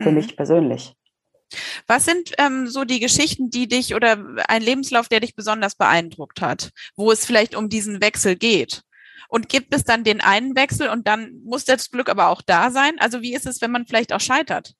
Für 0.00 0.10
mhm. 0.10 0.16
mich 0.16 0.36
persönlich. 0.36 0.94
Was 1.86 2.04
sind 2.04 2.32
ähm, 2.38 2.66
so 2.66 2.84
die 2.84 3.00
Geschichten, 3.00 3.50
die 3.50 3.68
dich 3.68 3.94
oder 3.94 4.18
ein 4.48 4.62
Lebenslauf, 4.62 5.08
der 5.08 5.20
dich 5.20 5.34
besonders 5.34 5.76
beeindruckt 5.76 6.42
hat, 6.42 6.70
wo 6.94 7.10
es 7.10 7.24
vielleicht 7.24 7.56
um 7.56 7.68
diesen 7.68 8.02
Wechsel 8.02 8.36
geht? 8.36 8.82
Und 9.28 9.48
gibt 9.48 9.74
es 9.74 9.84
dann 9.84 10.04
den 10.04 10.20
einen 10.20 10.56
Wechsel 10.56 10.88
und 10.88 11.06
dann 11.06 11.40
muss 11.44 11.64
das 11.64 11.90
Glück 11.90 12.08
aber 12.08 12.28
auch 12.28 12.42
da 12.42 12.70
sein? 12.70 12.98
Also 12.98 13.22
wie 13.22 13.34
ist 13.34 13.46
es, 13.46 13.60
wenn 13.60 13.70
man 13.70 13.86
vielleicht 13.86 14.12
auch 14.12 14.20
scheitert? 14.20 14.74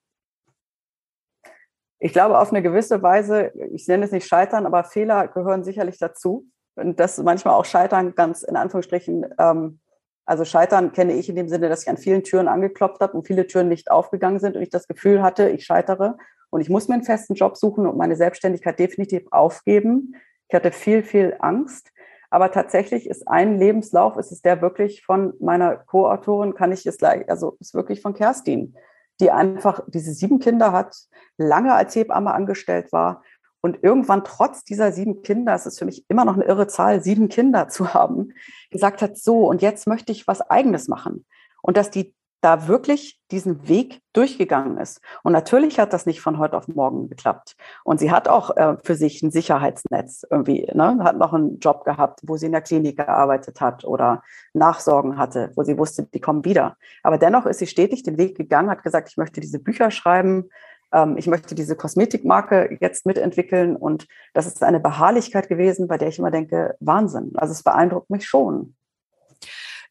Ich 2.01 2.13
glaube, 2.13 2.39
auf 2.39 2.51
eine 2.51 2.63
gewisse 2.63 3.03
Weise, 3.03 3.53
ich 3.73 3.89
nenne 3.89 4.05
es 4.05 4.13
nicht 4.13 4.27
scheitern, 4.27 4.67
aber 4.67 4.85
Fehler 4.85 5.29
gehören 5.29 5.65
sicherlich 5.65 5.99
dazu. 5.99 6.47
Und 6.77 7.01
das 7.01 7.19
manchmal 7.19 7.55
auch 7.55 7.65
scheitern 7.65 8.15
ganz 8.15 8.43
in 8.43 8.57
Anführungsstrichen, 8.57 9.27
ähm, 9.39 9.81
also 10.25 10.45
scheitern 10.45 10.93
kenne 10.93 11.15
ich 11.15 11.29
in 11.29 11.37
dem 11.37 11.49
Sinne, 11.49 11.69
dass 11.69 11.83
ich 11.83 11.89
an 11.89 11.97
vielen 11.97 12.23
Türen 12.23 12.49
angeklopft 12.49 13.01
habe 13.01 13.15
und 13.15 13.27
viele 13.27 13.47
Türen 13.47 13.69
nicht 13.69 13.91
aufgegangen 13.91 14.39
sind 14.39 14.57
und 14.57 14.63
ich 14.63 14.71
das 14.71 14.87
Gefühl 14.87 15.23
hatte, 15.23 15.49
ich 15.49 15.65
scheitere 15.65 16.17
und 16.51 16.61
ich 16.61 16.71
muss 16.71 16.87
mir 16.87 16.95
einen 16.95 17.03
festen 17.03 17.35
Job 17.35 17.57
suchen 17.57 17.87
und 17.87 17.97
meine 17.97 18.15
Selbstständigkeit 18.15 18.79
definitiv 18.79 19.27
aufgeben. 19.31 20.15
Ich 20.49 20.55
hatte 20.55 20.71
viel, 20.71 21.03
viel 21.03 21.37
Angst. 21.41 21.91
Aber 22.31 22.53
tatsächlich 22.53 23.09
ist 23.09 23.27
ein 23.27 23.59
Lebenslauf, 23.59 24.17
ist 24.19 24.33
es 24.33 24.43
der 24.43 24.61
wirklich 24.61 25.03
von 25.05 25.33
meiner 25.41 25.77
Co-Autorin, 25.77 26.55
kann 26.55 26.73
ich 26.73 26.87
es 26.87 26.99
gleich, 26.99 27.29
also 27.31 27.57
ist 27.59 27.73
wirklich 27.75 28.03
von 28.03 28.13
Kerstin, 28.13 28.77
die 29.21 29.31
einfach 29.31 29.81
diese 29.89 30.13
sieben 30.13 30.39
Kinder 30.39 30.73
hat, 30.73 30.97
lange 31.37 31.75
als 31.75 31.95
Hebamme 31.95 32.33
angestellt 32.33 32.93
war 32.93 33.23
und 33.61 33.83
irgendwann 33.83 34.25
trotz 34.25 34.65
dieser 34.65 34.93
sieben 34.93 35.23
Kinder, 35.23 35.55
es 35.55 35.67
ist 35.67 35.79
für 35.79 35.85
mich 35.85 36.05
immer 36.09 36.25
noch 36.25 36.35
eine 36.35 36.45
irre 36.45 36.69
Zahl, 36.69 37.03
sieben 37.03 37.29
Kinder 37.29 37.69
zu 37.69 37.93
haben, 37.95 38.33
gesagt 38.71 39.03
hat, 39.03 39.19
so, 39.19 39.49
und 39.49 39.63
jetzt 39.63 39.87
möchte 39.87 40.13
ich 40.13 40.29
was 40.29 40.41
eigenes 40.43 40.89
machen. 40.89 41.27
Und 41.63 41.77
dass 41.77 41.91
die 41.91 42.15
da 42.41 42.69
wirklich 42.69 43.21
diesen 43.31 43.69
Weg 43.69 44.01
durchgegangen 44.13 44.79
ist. 44.79 45.01
Und 45.23 45.33
natürlich 45.33 45.79
hat 45.79 45.93
das 45.93 46.07
nicht 46.07 46.21
von 46.21 46.39
heute 46.39 46.57
auf 46.57 46.69
morgen 46.69 47.09
geklappt. 47.09 47.57
Und 47.85 47.99
sie 47.99 48.11
hat 48.11 48.29
auch 48.29 48.57
äh, 48.57 48.77
für 48.83 48.95
sich 48.95 49.23
ein 49.23 49.31
Sicherheitsnetz 49.31 50.25
irgendwie, 50.31 50.71
ne? 50.73 50.99
hat 51.03 51.19
noch 51.19 51.33
einen 51.33 51.59
Job 51.59 51.85
gehabt, 51.85 52.21
wo 52.23 52.37
sie 52.37 52.47
in 52.47 52.53
der 52.53 52.63
Klinik 52.63 52.97
gearbeitet 52.97 53.61
hat 53.61 53.85
oder 53.85 54.23
Nachsorgen 54.55 55.19
hatte, 55.19 55.51
wo 55.57 55.65
sie 55.65 55.79
wusste, 55.79 56.05
die 56.05 56.21
kommen 56.21 56.45
wieder. 56.45 56.77
Aber 57.03 57.19
dennoch 57.19 57.47
ist 57.47 57.59
sie 57.59 57.67
stetig 57.67 58.03
den 58.05 58.19
Weg 58.19 58.37
gegangen, 58.37 58.71
hat 58.71 58.83
gesagt, 58.83 59.09
ich 59.11 59.17
möchte 59.17 59.41
diese 59.41 59.59
Bücher 59.59 59.91
schreiben, 59.91 60.49
ähm, 60.93 61.17
ich 61.17 61.27
möchte 61.27 61.55
diese 61.55 61.77
Kosmetikmarke 61.77 62.79
jetzt 62.81 63.05
mitentwickeln. 63.05 63.77
Und 63.77 64.07
das 64.33 64.47
ist 64.47 64.63
eine 64.63 64.81
Beharrlichkeit 64.81 65.49
gewesen, 65.49 65.89
bei 65.89 65.99
der 65.99 66.09
ich 66.09 66.19
immer 66.19 66.31
denke, 66.31 66.77
Wahnsinn. 66.81 67.33
Also 67.35 67.53
es 67.53 67.63
beeindruckt 67.63 68.11
mich 68.11 68.27
schon 68.27 68.75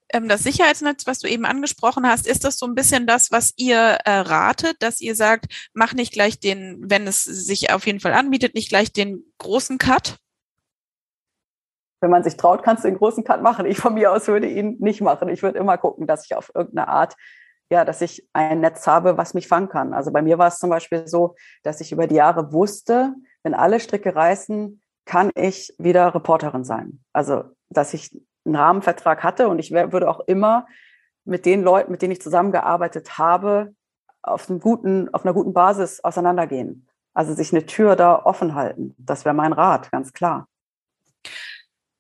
das 0.10 0.44
Sicherheitsnetz, 0.44 1.06
was 1.06 1.20
du 1.20 1.28
eben 1.28 1.46
angesprochen 1.46 2.08
hast, 2.08 2.28
ist 2.28 2.44
das 2.44 2.58
so 2.58 2.66
ein 2.66 2.76
bisschen 2.76 3.08
das, 3.08 3.32
was 3.32 3.54
ihr 3.58 3.78
äh, 3.78 4.12
ratet, 4.12 4.78
dass 4.80 5.02
ihr 5.02 5.16
sagt, 5.16 5.48
mach 5.74 5.94
nicht 5.94 6.14
gleich 6.14 6.40
den, 6.40 6.78
wenn 6.90 7.08
es 7.08 7.24
sich 7.24 7.72
auf 7.74 7.86
jeden 7.86 8.00
Fall 8.00 8.14
anbietet, 8.14 8.56
nicht 8.56 8.70
gleich 8.70 8.92
den 8.92 9.24
großen 9.38 9.78
Cut? 9.78 10.18
Wenn 12.00 12.12
man 12.12 12.24
sich 12.24 12.38
traut, 12.38 12.64
kannst 12.64 12.84
du 12.84 12.90
den 12.90 12.98
großen 12.98 13.24
Cut 13.24 13.42
machen. 13.42 13.66
Ich 13.66 13.80
von 13.80 13.96
mir 13.96 14.12
aus 14.12 14.28
würde 14.28 14.48
ihn 14.48 14.78
nicht 14.80 15.02
machen. 15.02 15.30
Ich 15.30 15.42
würde 15.42 15.60
immer 15.60 15.78
gucken, 15.78 16.08
dass 16.08 16.26
ich 16.26 16.36
auf 16.36 16.52
irgendeine 16.54 16.88
Art, 16.88 17.16
ja, 17.70 17.84
dass 17.84 18.02
ich 18.02 18.28
ein 18.34 18.62
Netz 18.62 18.86
habe, 18.88 19.18
was 19.18 19.34
mich 19.34 19.48
fangen 19.48 19.68
kann. 19.68 19.94
Also 19.94 20.12
bei 20.12 20.22
mir 20.22 20.38
war 20.38 20.48
es 20.48 20.60
zum 20.60 20.70
Beispiel 20.70 21.08
so, 21.08 21.36
dass 21.64 21.82
ich 21.82 21.92
über 21.92 22.08
die 22.08 22.16
Jahre 22.16 22.54
wusste, 22.54 23.14
wenn 23.44 23.54
alle 23.54 23.80
Stricke 23.80 24.16
reißen, 24.16 24.82
kann 25.06 25.32
ich 25.36 25.74
wieder 25.80 26.14
Reporterin 26.14 26.64
sein. 26.64 27.00
Also, 27.14 27.46
dass 27.70 27.94
ich 27.94 28.12
einen 28.48 28.56
Rahmenvertrag 28.56 29.24
hatte 29.24 29.48
und 29.48 29.60
ich 29.60 29.72
würde 29.72 30.10
auch 30.10 30.22
immer 30.22 30.66
mit 31.26 31.46
den 31.46 31.62
Leuten, 31.62 31.92
mit 31.92 32.02
denen 32.02 32.14
ich 32.14 32.22
zusammengearbeitet 32.22 33.18
habe, 33.18 33.76
auf, 34.22 34.48
guten, 34.48 35.14
auf 35.14 35.26
einer 35.26 35.34
guten 35.34 35.54
Basis 35.54 36.04
auseinandergehen. 36.04 36.88
Also 37.14 37.34
sich 37.34 37.52
eine 37.52 37.66
Tür 37.66 37.96
da 37.96 38.24
offen 38.24 38.56
halten. 38.56 38.96
Das 38.98 39.26
wäre 39.26 39.36
mein 39.36 39.54
Rat, 39.54 39.92
ganz 39.92 40.14
klar. 40.14 40.48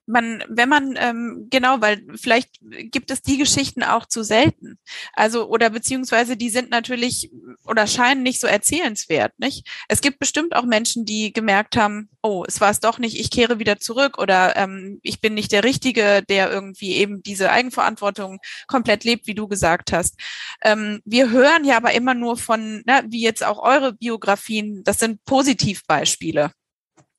Man, 0.07 0.43
wenn 0.47 0.69
man, 0.69 0.95
ähm, 0.97 1.47
genau, 1.49 1.81
weil 1.81 2.01
vielleicht 2.15 2.59
gibt 2.61 3.11
es 3.11 3.21
die 3.21 3.37
Geschichten 3.37 3.83
auch 3.83 4.05
zu 4.05 4.23
selten. 4.23 4.79
Also, 5.13 5.47
oder 5.49 5.69
beziehungsweise 5.69 6.37
die 6.37 6.49
sind 6.49 6.71
natürlich 6.71 7.29
oder 7.65 7.85
scheinen 7.87 8.23
nicht 8.23 8.39
so 8.39 8.47
erzählenswert, 8.47 9.33
nicht? 9.37 9.67
Es 9.89 10.01
gibt 10.01 10.19
bestimmt 10.19 10.55
auch 10.55 10.63
Menschen, 10.63 11.05
die 11.05 11.33
gemerkt 11.33 11.75
haben, 11.75 12.09
oh, 12.21 12.45
es 12.47 12.61
war 12.61 12.71
es 12.71 12.79
doch 12.79 12.99
nicht, 12.99 13.19
ich 13.19 13.29
kehre 13.29 13.59
wieder 13.59 13.79
zurück 13.79 14.17
oder 14.17 14.55
ähm, 14.55 14.99
ich 15.03 15.19
bin 15.19 15.33
nicht 15.33 15.51
der 15.51 15.65
Richtige, 15.65 16.23
der 16.27 16.51
irgendwie 16.51 16.95
eben 16.95 17.21
diese 17.21 17.51
Eigenverantwortung 17.51 18.39
komplett 18.67 19.03
lebt, 19.03 19.27
wie 19.27 19.35
du 19.35 19.47
gesagt 19.47 19.91
hast. 19.91 20.15
Ähm, 20.61 21.01
wir 21.03 21.31
hören 21.31 21.65
ja 21.65 21.77
aber 21.77 21.93
immer 21.93 22.13
nur 22.13 22.37
von, 22.37 22.81
ne, 22.85 23.03
wie 23.07 23.21
jetzt 23.21 23.43
auch 23.43 23.59
eure 23.59 23.93
Biografien, 23.93 24.83
das 24.83 24.99
sind 24.99 25.23
Positivbeispiele. 25.25 26.51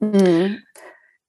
Mhm. 0.01 0.63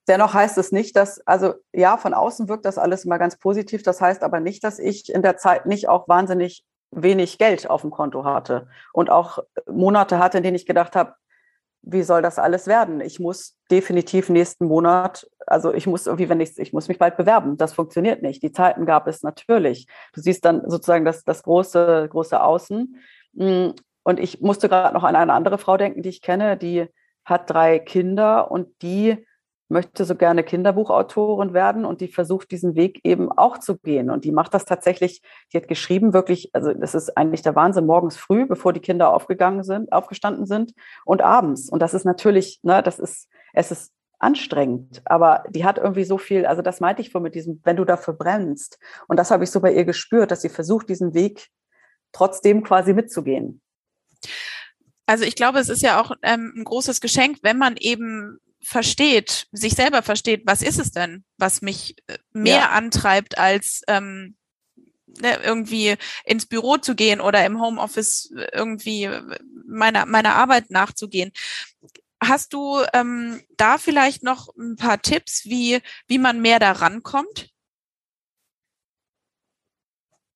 Dennoch 0.10 0.34
heißt 0.34 0.58
es 0.58 0.72
nicht, 0.72 0.96
dass, 0.96 1.26
also 1.28 1.54
ja, 1.72 1.96
von 1.96 2.16
außen 2.16 2.50
wirkt 2.50 2.66
das 2.66 2.80
alles 2.80 3.06
immer 3.06 3.20
ganz 3.20 3.38
positiv. 3.38 3.84
Das 3.84 4.02
heißt 4.02 4.24
aber 4.24 4.40
nicht, 4.40 4.64
dass 4.64 4.80
ich 4.80 5.14
in 5.14 5.22
der 5.22 5.38
Zeit 5.38 5.68
nicht 5.68 5.88
auch 5.88 6.08
wahnsinnig 6.08 6.66
wenig 6.90 7.38
Geld 7.38 7.70
auf 7.70 7.82
dem 7.82 7.92
Konto 7.92 8.26
hatte 8.26 8.68
und 8.92 9.12
auch 9.12 9.38
Monate 9.72 10.18
hatte, 10.18 10.38
in 10.38 10.44
denen 10.44 10.56
ich 10.56 10.66
gedacht 10.66 10.96
habe, 10.96 11.14
wie 11.84 12.02
soll 12.02 12.24
das 12.24 12.40
alles 12.40 12.66
werden? 12.66 13.02
Ich 13.02 13.20
muss 13.20 13.56
definitiv 13.70 14.30
nächsten 14.30 14.66
Monat, 14.66 15.30
also 15.46 15.74
ich 15.74 15.86
muss 15.86 16.08
irgendwie, 16.08 16.28
wenn 16.28 16.42
ich, 16.42 16.58
ich 16.58 16.74
muss 16.74 16.88
mich 16.88 16.98
bald 16.98 17.16
bewerben. 17.16 17.58
Das 17.58 17.74
funktioniert 17.74 18.24
nicht. 18.24 18.42
Die 18.42 18.52
Zeiten 18.52 18.88
gab 18.88 19.08
es 19.08 19.22
natürlich. 19.22 19.88
Du 20.14 20.22
siehst 20.22 20.44
dann 20.44 20.68
sozusagen 20.68 21.06
das, 21.06 21.24
das 21.24 21.44
große, 21.44 22.08
große 22.10 22.42
Außen. 22.42 23.00
Mm, 23.34 23.70
und 24.02 24.20
ich 24.20 24.42
musste 24.42 24.70
gerade 24.70 24.94
noch 24.96 25.04
an 25.04 25.16
eine 25.16 25.34
andere 25.34 25.60
Frau 25.60 25.78
denken, 25.78 26.02
die 26.02 26.10
ich 26.10 26.22
kenne, 26.22 26.58
die 26.58 26.88
hat 27.24 27.50
drei 27.50 27.78
Kinder 27.78 28.50
und 28.50 28.70
die 28.82 29.24
möchte 29.70 30.04
so 30.04 30.16
gerne 30.16 30.44
Kinderbuchautorin 30.44 31.54
werden 31.54 31.86
und 31.86 32.02
die 32.02 32.08
versucht 32.08 32.52
diesen 32.52 32.76
Weg 32.76 33.02
eben 33.04 33.32
auch 33.32 33.60
zu 33.60 33.78
gehen. 33.78 34.10
Und 34.10 34.26
die 34.26 34.32
macht 34.32 34.54
das 34.54 34.66
tatsächlich, 34.66 35.22
die 35.54 35.58
hat 35.58 35.68
geschrieben 35.68 36.14
wirklich, 36.14 36.50
also 36.54 36.74
das 36.74 36.96
ist 36.96 37.16
eigentlich 37.18 37.44
der 37.44 37.56
Wahnsinn, 37.56 37.86
morgens 37.86 38.18
früh, 38.18 38.46
bevor 38.46 38.74
die 38.74 38.80
Kinder 38.80 39.14
aufgegangen 39.14 39.64
sind, 39.64 39.92
aufgestanden 39.92 40.46
sind 40.46 40.74
und 41.06 41.22
abends. 41.22 41.70
Und 41.70 41.82
das 41.82 41.94
ist 41.94 42.04
natürlich, 42.04 42.60
ne, 42.64 42.82
das 42.82 43.00
ist, 43.00 43.30
es 43.54 43.72
ist 43.72 43.94
anstrengend, 44.18 45.02
aber 45.06 45.44
die 45.50 45.64
hat 45.64 45.78
irgendwie 45.78 46.04
so 46.04 46.18
viel, 46.18 46.46
also 46.46 46.62
das 46.62 46.82
meinte 46.82 47.02
ich 47.02 47.12
vor 47.12 47.22
mit 47.22 47.36
diesem, 47.36 47.62
wenn 47.64 47.78
du 47.78 47.86
dafür 47.86 48.14
brennst. 48.14 48.78
Und 49.08 49.18
das 49.18 49.32
habe 49.32 49.44
ich 49.44 49.52
so 49.52 49.62
bei 49.62 49.74
ihr 49.74 49.86
gespürt, 49.86 50.32
dass 50.32 50.42
sie 50.42 50.50
versucht, 50.50 50.90
diesen 50.90 51.14
Weg 51.14 51.48
trotzdem 52.12 52.64
quasi 52.64 52.94
mitzugehen. 52.94 53.62
Also 55.06 55.24
ich 55.24 55.36
glaube, 55.36 55.60
es 55.60 55.70
ist 55.70 55.82
ja 55.82 56.02
auch 56.02 56.12
ähm, 56.22 56.54
ein 56.56 56.64
großes 56.66 57.02
Geschenk, 57.02 57.40
wenn 57.42 57.58
man 57.58 57.78
eben 57.78 58.40
versteht, 58.62 59.48
sich 59.52 59.74
selber 59.74 60.04
versteht, 60.04 60.44
was 60.46 60.62
ist 60.62 60.80
es 60.80 60.92
denn, 60.92 61.24
was 61.38 61.62
mich 61.62 61.96
äh, 62.08 62.18
mehr 62.32 62.60
ja. 62.60 62.70
antreibt, 62.70 63.38
als 63.38 63.82
ähm, 63.88 64.36
ne, 65.22 65.40
irgendwie 65.44 65.96
ins 66.26 66.46
Büro 66.46 66.78
zu 66.78 66.96
gehen 66.96 67.22
oder 67.22 67.46
im 67.46 67.62
Homeoffice 67.62 68.34
irgendwie 68.54 69.10
meiner, 69.66 70.06
meiner 70.06 70.36
Arbeit 70.36 70.72
nachzugehen. 70.72 71.32
Hast 72.22 72.54
du 72.54 72.84
ähm, 72.94 73.42
da 73.58 73.78
vielleicht 73.78 74.24
noch 74.24 74.50
ein 74.58 74.76
paar 74.76 75.02
Tipps, 75.02 75.46
wie, 75.46 75.82
wie 76.08 76.18
man 76.18 76.42
mehr 76.42 76.60
da 76.60 76.74
rankommt? 76.74 77.50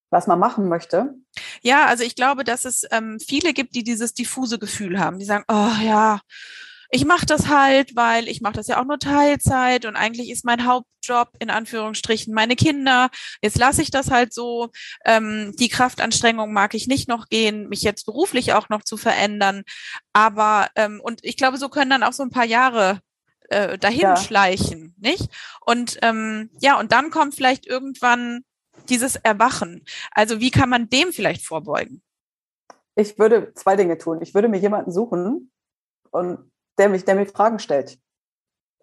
Was 0.10 0.28
man 0.28 0.40
machen 0.40 0.70
möchte? 0.70 1.16
Ja, 1.62 1.88
also 1.88 2.04
ich 2.04 2.16
glaube, 2.16 2.44
dass 2.44 2.66
es 2.66 2.86
ähm, 2.92 3.20
viele 3.20 3.52
gibt, 3.52 3.76
die 3.76 3.84
dieses 3.84 4.14
diffuse 4.14 4.60
Gefühl 4.60 5.00
haben. 5.00 5.18
Die 5.18 5.26
sagen, 5.26 5.44
oh 5.48 5.72
ja, 5.84 6.22
ich 6.94 7.06
mache 7.06 7.26
das 7.26 7.48
halt, 7.48 7.96
weil 7.96 8.28
ich 8.28 8.42
mache 8.42 8.54
das 8.54 8.68
ja 8.68 8.80
auch 8.80 8.86
nur 8.86 9.00
Teilzeit 9.00 9.86
und 9.86 9.96
eigentlich 9.96 10.30
ist 10.30 10.46
mein 10.46 10.68
Hauptjob 10.68 11.30
in 11.40 11.50
Anführungsstrichen 11.50 12.32
meine 12.36 12.56
Kinder. 12.56 13.10
Jetzt 13.42 13.58
lasse 13.58 13.82
ich 13.82 13.90
das 13.90 14.12
halt 14.12 14.32
so. 14.32 14.70
Ähm, 15.04 15.56
die 15.58 15.70
Kraftanstrengung 15.70 16.54
mag 16.54 16.76
ich 16.76 16.86
nicht 16.86 17.10
noch 17.10 17.30
gehen, 17.30 17.68
mich 17.68 17.82
jetzt 17.82 18.06
beruflich 18.06 18.54
auch 18.54 18.70
noch 18.70 18.84
zu 18.84 18.96
verändern. 18.96 19.64
Aber 20.14 20.68
ähm, 20.76 21.02
und 21.04 21.22
ich 21.24 21.36
glaube, 21.36 21.58
so 21.58 21.68
können 21.68 21.90
dann 21.90 22.04
auch 22.04 22.14
so 22.14 22.22
ein 22.22 22.30
paar 22.30 22.46
Jahre 22.46 23.00
äh, 23.50 23.80
dahin 23.80 24.02
ja. 24.02 24.16
schleichen, 24.16 24.94
nicht? 25.00 25.30
Und 25.66 25.98
ähm, 26.04 26.52
ja, 26.60 26.80
und 26.80 26.92
dann 26.92 27.10
kommt 27.10 27.34
vielleicht 27.34 27.66
irgendwann 27.66 28.46
dieses 28.88 29.16
Erwachen. 29.16 29.84
Also 30.12 30.40
wie 30.40 30.52
kann 30.52 30.70
man 30.70 30.90
dem 30.90 31.12
vielleicht 31.12 31.44
vorbeugen? 31.44 32.04
Ich 32.96 33.18
würde 33.18 33.52
zwei 33.56 33.76
Dinge 33.76 33.98
tun. 33.98 34.22
Ich 34.22 34.36
würde 34.36 34.48
mir 34.48 34.60
jemanden 34.60 34.92
suchen 34.92 35.52
und 36.12 36.53
der, 36.78 36.90
mich, 36.90 37.06
der 37.06 37.16
mir 37.16 37.26
Fragen 37.26 37.60
stellt. 37.60 37.98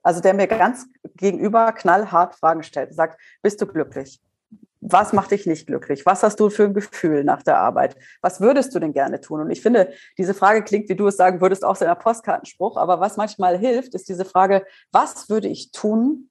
Also 0.03 0.20
der 0.20 0.35
mir 0.35 0.46
ganz 0.46 0.87
gegenüber 1.16 1.72
knallhart 1.72 2.35
Fragen 2.35 2.62
stellt. 2.62 2.94
Sagt, 2.94 3.20
bist 3.42 3.61
du 3.61 3.66
glücklich? 3.66 4.20
Was 4.83 5.12
macht 5.12 5.31
dich 5.31 5.46
nicht 5.46 5.66
glücklich? 5.66 6.07
Was 6.07 6.22
hast 6.22 6.40
du 6.40 6.48
für 6.48 6.64
ein 6.64 6.72
Gefühl 6.72 7.22
nach 7.22 7.42
der 7.42 7.59
Arbeit? 7.59 7.96
Was 8.22 8.40
würdest 8.40 8.74
du 8.74 8.79
denn 8.79 8.94
gerne 8.94 9.20
tun? 9.20 9.40
Und 9.40 9.50
ich 9.50 9.61
finde, 9.61 9.92
diese 10.16 10.33
Frage 10.33 10.64
klingt, 10.64 10.88
wie 10.88 10.96
du 10.96 11.07
es 11.07 11.18
sagen 11.18 11.42
würdest, 11.42 11.66
auch 11.66 11.76
so 11.76 11.85
in 11.85 11.90
einer 11.90 12.00
Postkartenspruch. 12.00 12.79
Aber 12.79 12.98
was 12.98 13.18
manchmal 13.18 13.59
hilft, 13.59 13.94
ist 13.94 14.09
diese 14.09 14.24
Frage, 14.24 14.64
was 14.90 15.29
würde 15.29 15.48
ich 15.48 15.70
tun, 15.70 16.30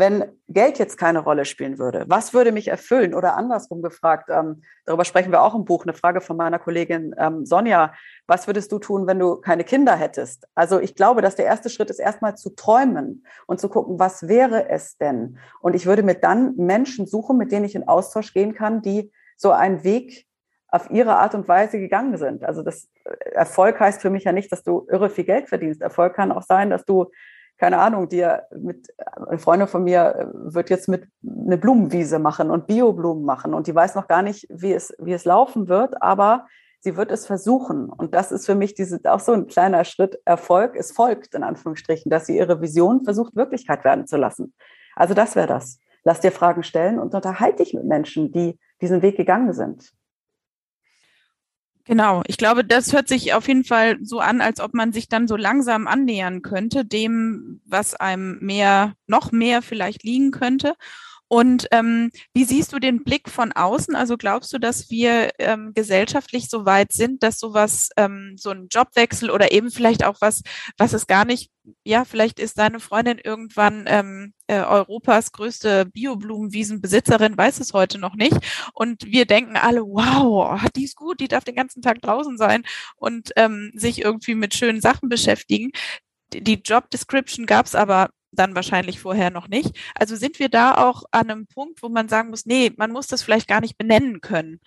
wenn 0.00 0.24
Geld 0.48 0.80
jetzt 0.80 0.96
keine 0.96 1.20
Rolle 1.20 1.44
spielen 1.44 1.78
würde, 1.78 2.04
was 2.08 2.34
würde 2.34 2.50
mich 2.50 2.68
erfüllen? 2.68 3.14
Oder 3.14 3.36
andersrum 3.36 3.82
gefragt, 3.82 4.28
ähm, 4.28 4.62
darüber 4.86 5.04
sprechen 5.04 5.30
wir 5.30 5.42
auch 5.42 5.54
im 5.54 5.64
Buch, 5.64 5.84
eine 5.84 5.92
Frage 5.92 6.20
von 6.20 6.36
meiner 6.36 6.58
Kollegin 6.58 7.14
ähm, 7.18 7.46
Sonja, 7.46 7.92
was 8.26 8.48
würdest 8.48 8.72
du 8.72 8.78
tun, 8.80 9.06
wenn 9.06 9.18
du 9.18 9.36
keine 9.36 9.62
Kinder 9.62 9.94
hättest? 9.94 10.48
Also 10.56 10.80
ich 10.80 10.96
glaube, 10.96 11.22
dass 11.22 11.36
der 11.36 11.44
erste 11.44 11.70
Schritt 11.70 11.90
ist 11.90 12.00
erstmal 12.00 12.36
zu 12.36 12.50
träumen 12.56 13.24
und 13.46 13.60
zu 13.60 13.68
gucken, 13.68 14.00
was 14.00 14.26
wäre 14.26 14.68
es 14.68 14.96
denn? 14.96 15.38
Und 15.60 15.76
ich 15.76 15.86
würde 15.86 16.02
mir 16.02 16.14
dann 16.14 16.56
Menschen 16.56 17.06
suchen, 17.06 17.36
mit 17.36 17.52
denen 17.52 17.66
ich 17.66 17.76
in 17.76 17.86
Austausch 17.86 18.32
gehen 18.32 18.54
kann, 18.54 18.82
die 18.82 19.12
so 19.36 19.52
einen 19.52 19.84
Weg 19.84 20.26
auf 20.68 20.90
ihre 20.90 21.16
Art 21.16 21.34
und 21.34 21.46
Weise 21.46 21.78
gegangen 21.78 22.16
sind. 22.16 22.44
Also 22.44 22.62
das 22.62 22.88
äh, 23.04 23.30
Erfolg 23.32 23.78
heißt 23.78 24.00
für 24.00 24.10
mich 24.10 24.24
ja 24.24 24.32
nicht, 24.32 24.50
dass 24.50 24.62
du 24.62 24.86
irre 24.88 25.10
viel 25.10 25.24
Geld 25.24 25.48
verdienst. 25.48 25.82
Erfolg 25.82 26.14
kann 26.14 26.32
auch 26.32 26.42
sein, 26.42 26.70
dass 26.70 26.84
du 26.84 27.10
keine 27.60 27.78
Ahnung, 27.78 28.08
dir 28.08 28.44
mit, 28.58 28.88
eine 29.28 29.38
Freundin 29.38 29.68
von 29.68 29.84
mir 29.84 30.14
äh, 30.16 30.26
wird 30.32 30.70
jetzt 30.70 30.88
mit 30.88 31.06
eine 31.22 31.58
Blumenwiese 31.58 32.18
machen 32.18 32.50
und 32.50 32.66
Bioblumen 32.66 33.22
machen 33.22 33.52
und 33.52 33.66
die 33.66 33.74
weiß 33.74 33.94
noch 33.96 34.08
gar 34.08 34.22
nicht, 34.22 34.46
wie 34.48 34.72
es, 34.72 34.94
wie 34.98 35.12
es 35.12 35.26
laufen 35.26 35.68
wird, 35.68 36.02
aber 36.02 36.46
sie 36.80 36.96
wird 36.96 37.10
es 37.10 37.26
versuchen. 37.26 37.90
Und 37.90 38.14
das 38.14 38.32
ist 38.32 38.46
für 38.46 38.54
mich 38.54 38.72
diese, 38.74 38.98
auch 39.04 39.20
so 39.20 39.32
ein 39.32 39.46
kleiner 39.46 39.84
Schritt 39.84 40.18
Erfolg. 40.24 40.74
Es 40.74 40.92
folgt, 40.92 41.34
in 41.34 41.42
Anführungsstrichen, 41.42 42.08
dass 42.08 42.24
sie 42.24 42.38
ihre 42.38 42.62
Vision 42.62 43.04
versucht, 43.04 43.36
Wirklichkeit 43.36 43.84
werden 43.84 44.06
zu 44.06 44.16
lassen. 44.16 44.54
Also 44.96 45.12
das 45.12 45.36
wäre 45.36 45.46
das. 45.46 45.80
Lass 46.02 46.20
dir 46.20 46.32
Fragen 46.32 46.62
stellen 46.62 46.98
und 46.98 47.14
unterhalte 47.14 47.62
dich 47.62 47.74
mit 47.74 47.84
Menschen, 47.84 48.32
die 48.32 48.58
diesen 48.80 49.02
Weg 49.02 49.18
gegangen 49.18 49.52
sind. 49.52 49.92
Genau, 51.86 52.22
ich 52.26 52.36
glaube, 52.36 52.64
das 52.64 52.92
hört 52.92 53.08
sich 53.08 53.32
auf 53.34 53.48
jeden 53.48 53.64
Fall 53.64 53.98
so 54.02 54.20
an, 54.20 54.40
als 54.40 54.60
ob 54.60 54.74
man 54.74 54.92
sich 54.92 55.08
dann 55.08 55.26
so 55.26 55.36
langsam 55.36 55.86
annähern 55.86 56.42
könnte, 56.42 56.84
dem, 56.84 57.60
was 57.64 57.94
einem 57.94 58.38
mehr, 58.40 58.94
noch 59.06 59.32
mehr 59.32 59.62
vielleicht 59.62 60.02
liegen 60.04 60.30
könnte. 60.30 60.74
Und 61.32 61.68
ähm, 61.70 62.10
wie 62.34 62.42
siehst 62.42 62.72
du 62.72 62.80
den 62.80 63.04
Blick 63.04 63.28
von 63.28 63.52
außen? 63.52 63.94
Also 63.94 64.16
glaubst 64.16 64.52
du, 64.52 64.58
dass 64.58 64.90
wir 64.90 65.30
ähm, 65.38 65.70
gesellschaftlich 65.74 66.50
so 66.50 66.66
weit 66.66 66.90
sind, 66.90 67.22
dass 67.22 67.38
sowas, 67.38 67.90
ähm, 67.96 68.34
so 68.36 68.50
ein 68.50 68.66
Jobwechsel 68.68 69.30
oder 69.30 69.52
eben 69.52 69.70
vielleicht 69.70 70.04
auch 70.04 70.16
was, 70.20 70.42
was 70.76 70.92
es 70.92 71.06
gar 71.06 71.24
nicht, 71.24 71.52
ja, 71.84 72.04
vielleicht 72.04 72.40
ist 72.40 72.58
deine 72.58 72.80
Freundin 72.80 73.18
irgendwann 73.18 73.84
ähm, 73.86 74.34
äh, 74.48 74.58
Europas 74.58 75.30
größte 75.30 75.86
Bioblumenwiesenbesitzerin, 75.86 77.38
weiß 77.38 77.60
es 77.60 77.74
heute 77.74 77.98
noch 77.98 78.16
nicht. 78.16 78.36
Und 78.74 79.06
wir 79.06 79.24
denken 79.24 79.56
alle, 79.56 79.82
wow, 79.82 80.60
die 80.74 80.82
ist 80.82 80.96
gut, 80.96 81.20
die 81.20 81.28
darf 81.28 81.44
den 81.44 81.54
ganzen 81.54 81.80
Tag 81.80 82.02
draußen 82.02 82.38
sein 82.38 82.64
und 82.96 83.30
ähm, 83.36 83.70
sich 83.76 84.02
irgendwie 84.02 84.34
mit 84.34 84.54
schönen 84.54 84.80
Sachen 84.80 85.08
beschäftigen. 85.08 85.70
Die 86.32 86.54
Job 86.54 86.90
Description 86.90 87.46
gab 87.46 87.66
es 87.66 87.76
aber 87.76 88.10
dann 88.32 88.54
wahrscheinlich 88.54 89.00
vorher 89.00 89.30
noch 89.30 89.48
nicht. 89.48 89.76
Also 89.94 90.16
sind 90.16 90.38
wir 90.38 90.48
da 90.48 90.74
auch 90.74 91.04
an 91.10 91.30
einem 91.30 91.46
Punkt, 91.46 91.82
wo 91.82 91.88
man 91.88 92.08
sagen 92.08 92.30
muss, 92.30 92.46
nee, 92.46 92.72
man 92.76 92.92
muss 92.92 93.06
das 93.06 93.22
vielleicht 93.22 93.48
gar 93.48 93.60
nicht 93.60 93.78
benennen 93.78 94.20
können. 94.20 94.60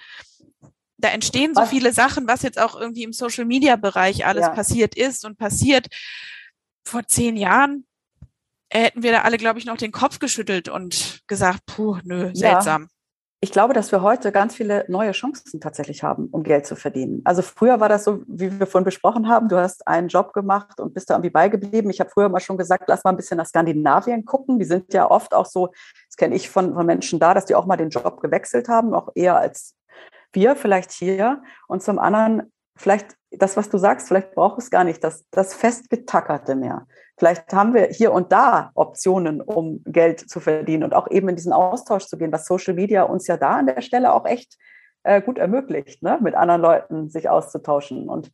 Da 0.98 1.10
entstehen 1.10 1.54
so 1.54 1.66
viele 1.66 1.92
Sachen, 1.92 2.28
was 2.28 2.44
jetzt 2.44 2.60
auch 2.60 2.80
irgendwie 2.80 3.04
im 3.04 3.12
Social 3.12 3.46
Media 3.46 3.76
Bereich 3.76 4.26
alles 4.26 4.44
ja. 4.44 4.50
passiert 4.50 4.96
ist 4.96 5.26
und 5.26 5.38
passiert. 5.38 5.88
Vor 6.86 7.06
zehn 7.08 7.36
Jahren 7.36 7.86
hätten 8.70 9.04
wir 9.04 9.12
da 9.12 9.22
alle, 9.22 9.38
glaube 9.38 9.60
ich, 9.60 9.66
noch 9.66 9.78
den 9.78 9.92
Kopf 9.92 10.20
geschüttelt 10.20 10.70
und 10.70 11.22
gesagt, 11.28 11.66
puh, 11.66 12.00
nö, 12.04 12.32
seltsam. 12.34 12.84
Ja 12.84 12.88
ich 13.44 13.52
glaube, 13.52 13.74
dass 13.74 13.92
wir 13.92 14.02
heute 14.02 14.32
ganz 14.32 14.56
viele 14.56 14.86
neue 14.88 15.12
Chancen 15.12 15.60
tatsächlich 15.60 16.02
haben, 16.02 16.28
um 16.32 16.44
Geld 16.44 16.66
zu 16.66 16.78
verdienen. 16.78 17.20
Also 17.26 17.42
früher 17.42 17.82
war 17.82 17.90
das 17.90 18.06
so, 18.06 18.24
wie 18.26 18.58
wir 18.58 18.68
vorhin 18.68 18.86
besprochen 18.86 19.28
haben, 19.28 19.50
du 19.50 19.58
hast 19.58 19.86
einen 19.86 20.08
Job 20.08 20.32
gemacht 20.32 20.80
und 20.80 20.94
bist 20.94 21.10
da 21.10 21.16
irgendwie 21.16 21.30
beigeblieben. 21.30 21.92
Ich 21.92 22.00
habe 22.00 22.10
früher 22.10 22.30
mal 22.30 22.40
schon 22.40 22.58
gesagt, 22.58 22.86
lass 22.88 23.04
mal 23.04 23.10
ein 23.10 23.18
bisschen 23.18 23.36
nach 23.36 23.46
Skandinavien 23.46 24.24
gucken. 24.24 24.60
Die 24.60 24.66
sind 24.66 24.94
ja 24.94 25.12
oft 25.12 25.34
auch 25.34 25.46
so, 25.46 25.74
das 26.08 26.16
kenne 26.16 26.36
ich 26.36 26.50
von, 26.50 26.74
von 26.74 26.86
Menschen 26.86 27.20
da, 27.20 27.34
dass 27.34 27.44
die 27.44 27.56
auch 27.56 27.66
mal 27.66 27.76
den 27.76 27.90
Job 27.90 28.22
gewechselt 28.22 28.70
haben, 28.70 28.94
auch 28.94 29.10
eher 29.14 29.36
als 29.36 29.76
wir 30.32 30.56
vielleicht 30.56 30.94
hier. 30.94 31.44
Und 31.68 31.84
zum 31.84 32.00
anderen, 32.00 32.50
vielleicht 32.78 33.18
das, 33.30 33.58
was 33.58 33.70
du 33.70 33.78
sagst, 33.78 34.08
vielleicht 34.08 34.36
braucht 34.36 34.58
es 34.60 34.70
gar 34.70 34.86
nicht 34.86 35.04
das, 35.04 35.26
das 35.32 35.54
festgetackerte 35.54 36.56
mehr, 36.56 36.88
Vielleicht 37.18 37.54
haben 37.54 37.74
wir 37.74 37.88
hier 37.88 38.12
und 38.12 38.32
da 38.32 38.72
Optionen, 38.74 39.42
um 39.42 39.84
Geld 39.86 40.20
zu 40.20 40.40
verdienen 40.40 40.84
und 40.84 40.94
auch 40.94 41.10
eben 41.12 41.30
in 41.30 41.36
diesen 41.36 41.54
Austausch 41.54 42.06
zu 42.06 42.18
gehen, 42.18 42.32
was 42.32 42.46
Social 42.46 42.74
Media 42.74 43.04
uns 43.04 43.28
ja 43.28 43.38
da 43.38 43.58
an 43.58 43.68
der 43.68 43.82
Stelle 43.82 44.14
auch 44.14 44.26
echt 44.26 44.58
äh, 45.04 45.22
gut 45.22 45.38
ermöglicht, 45.38 46.02
ne? 46.02 46.20
mit 46.22 46.34
anderen 46.34 46.62
Leuten 46.62 47.10
sich 47.10 47.30
auszutauschen. 47.30 48.10
Und 48.10 48.32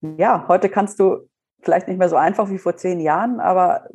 ja, 0.00 0.46
heute 0.48 0.68
kannst 0.68 1.00
du 1.00 1.28
vielleicht 1.62 1.88
nicht 1.88 1.98
mehr 1.98 2.08
so 2.08 2.16
einfach 2.16 2.50
wie 2.50 2.58
vor 2.58 2.76
zehn 2.76 3.00
Jahren, 3.00 3.40
aber 3.40 3.88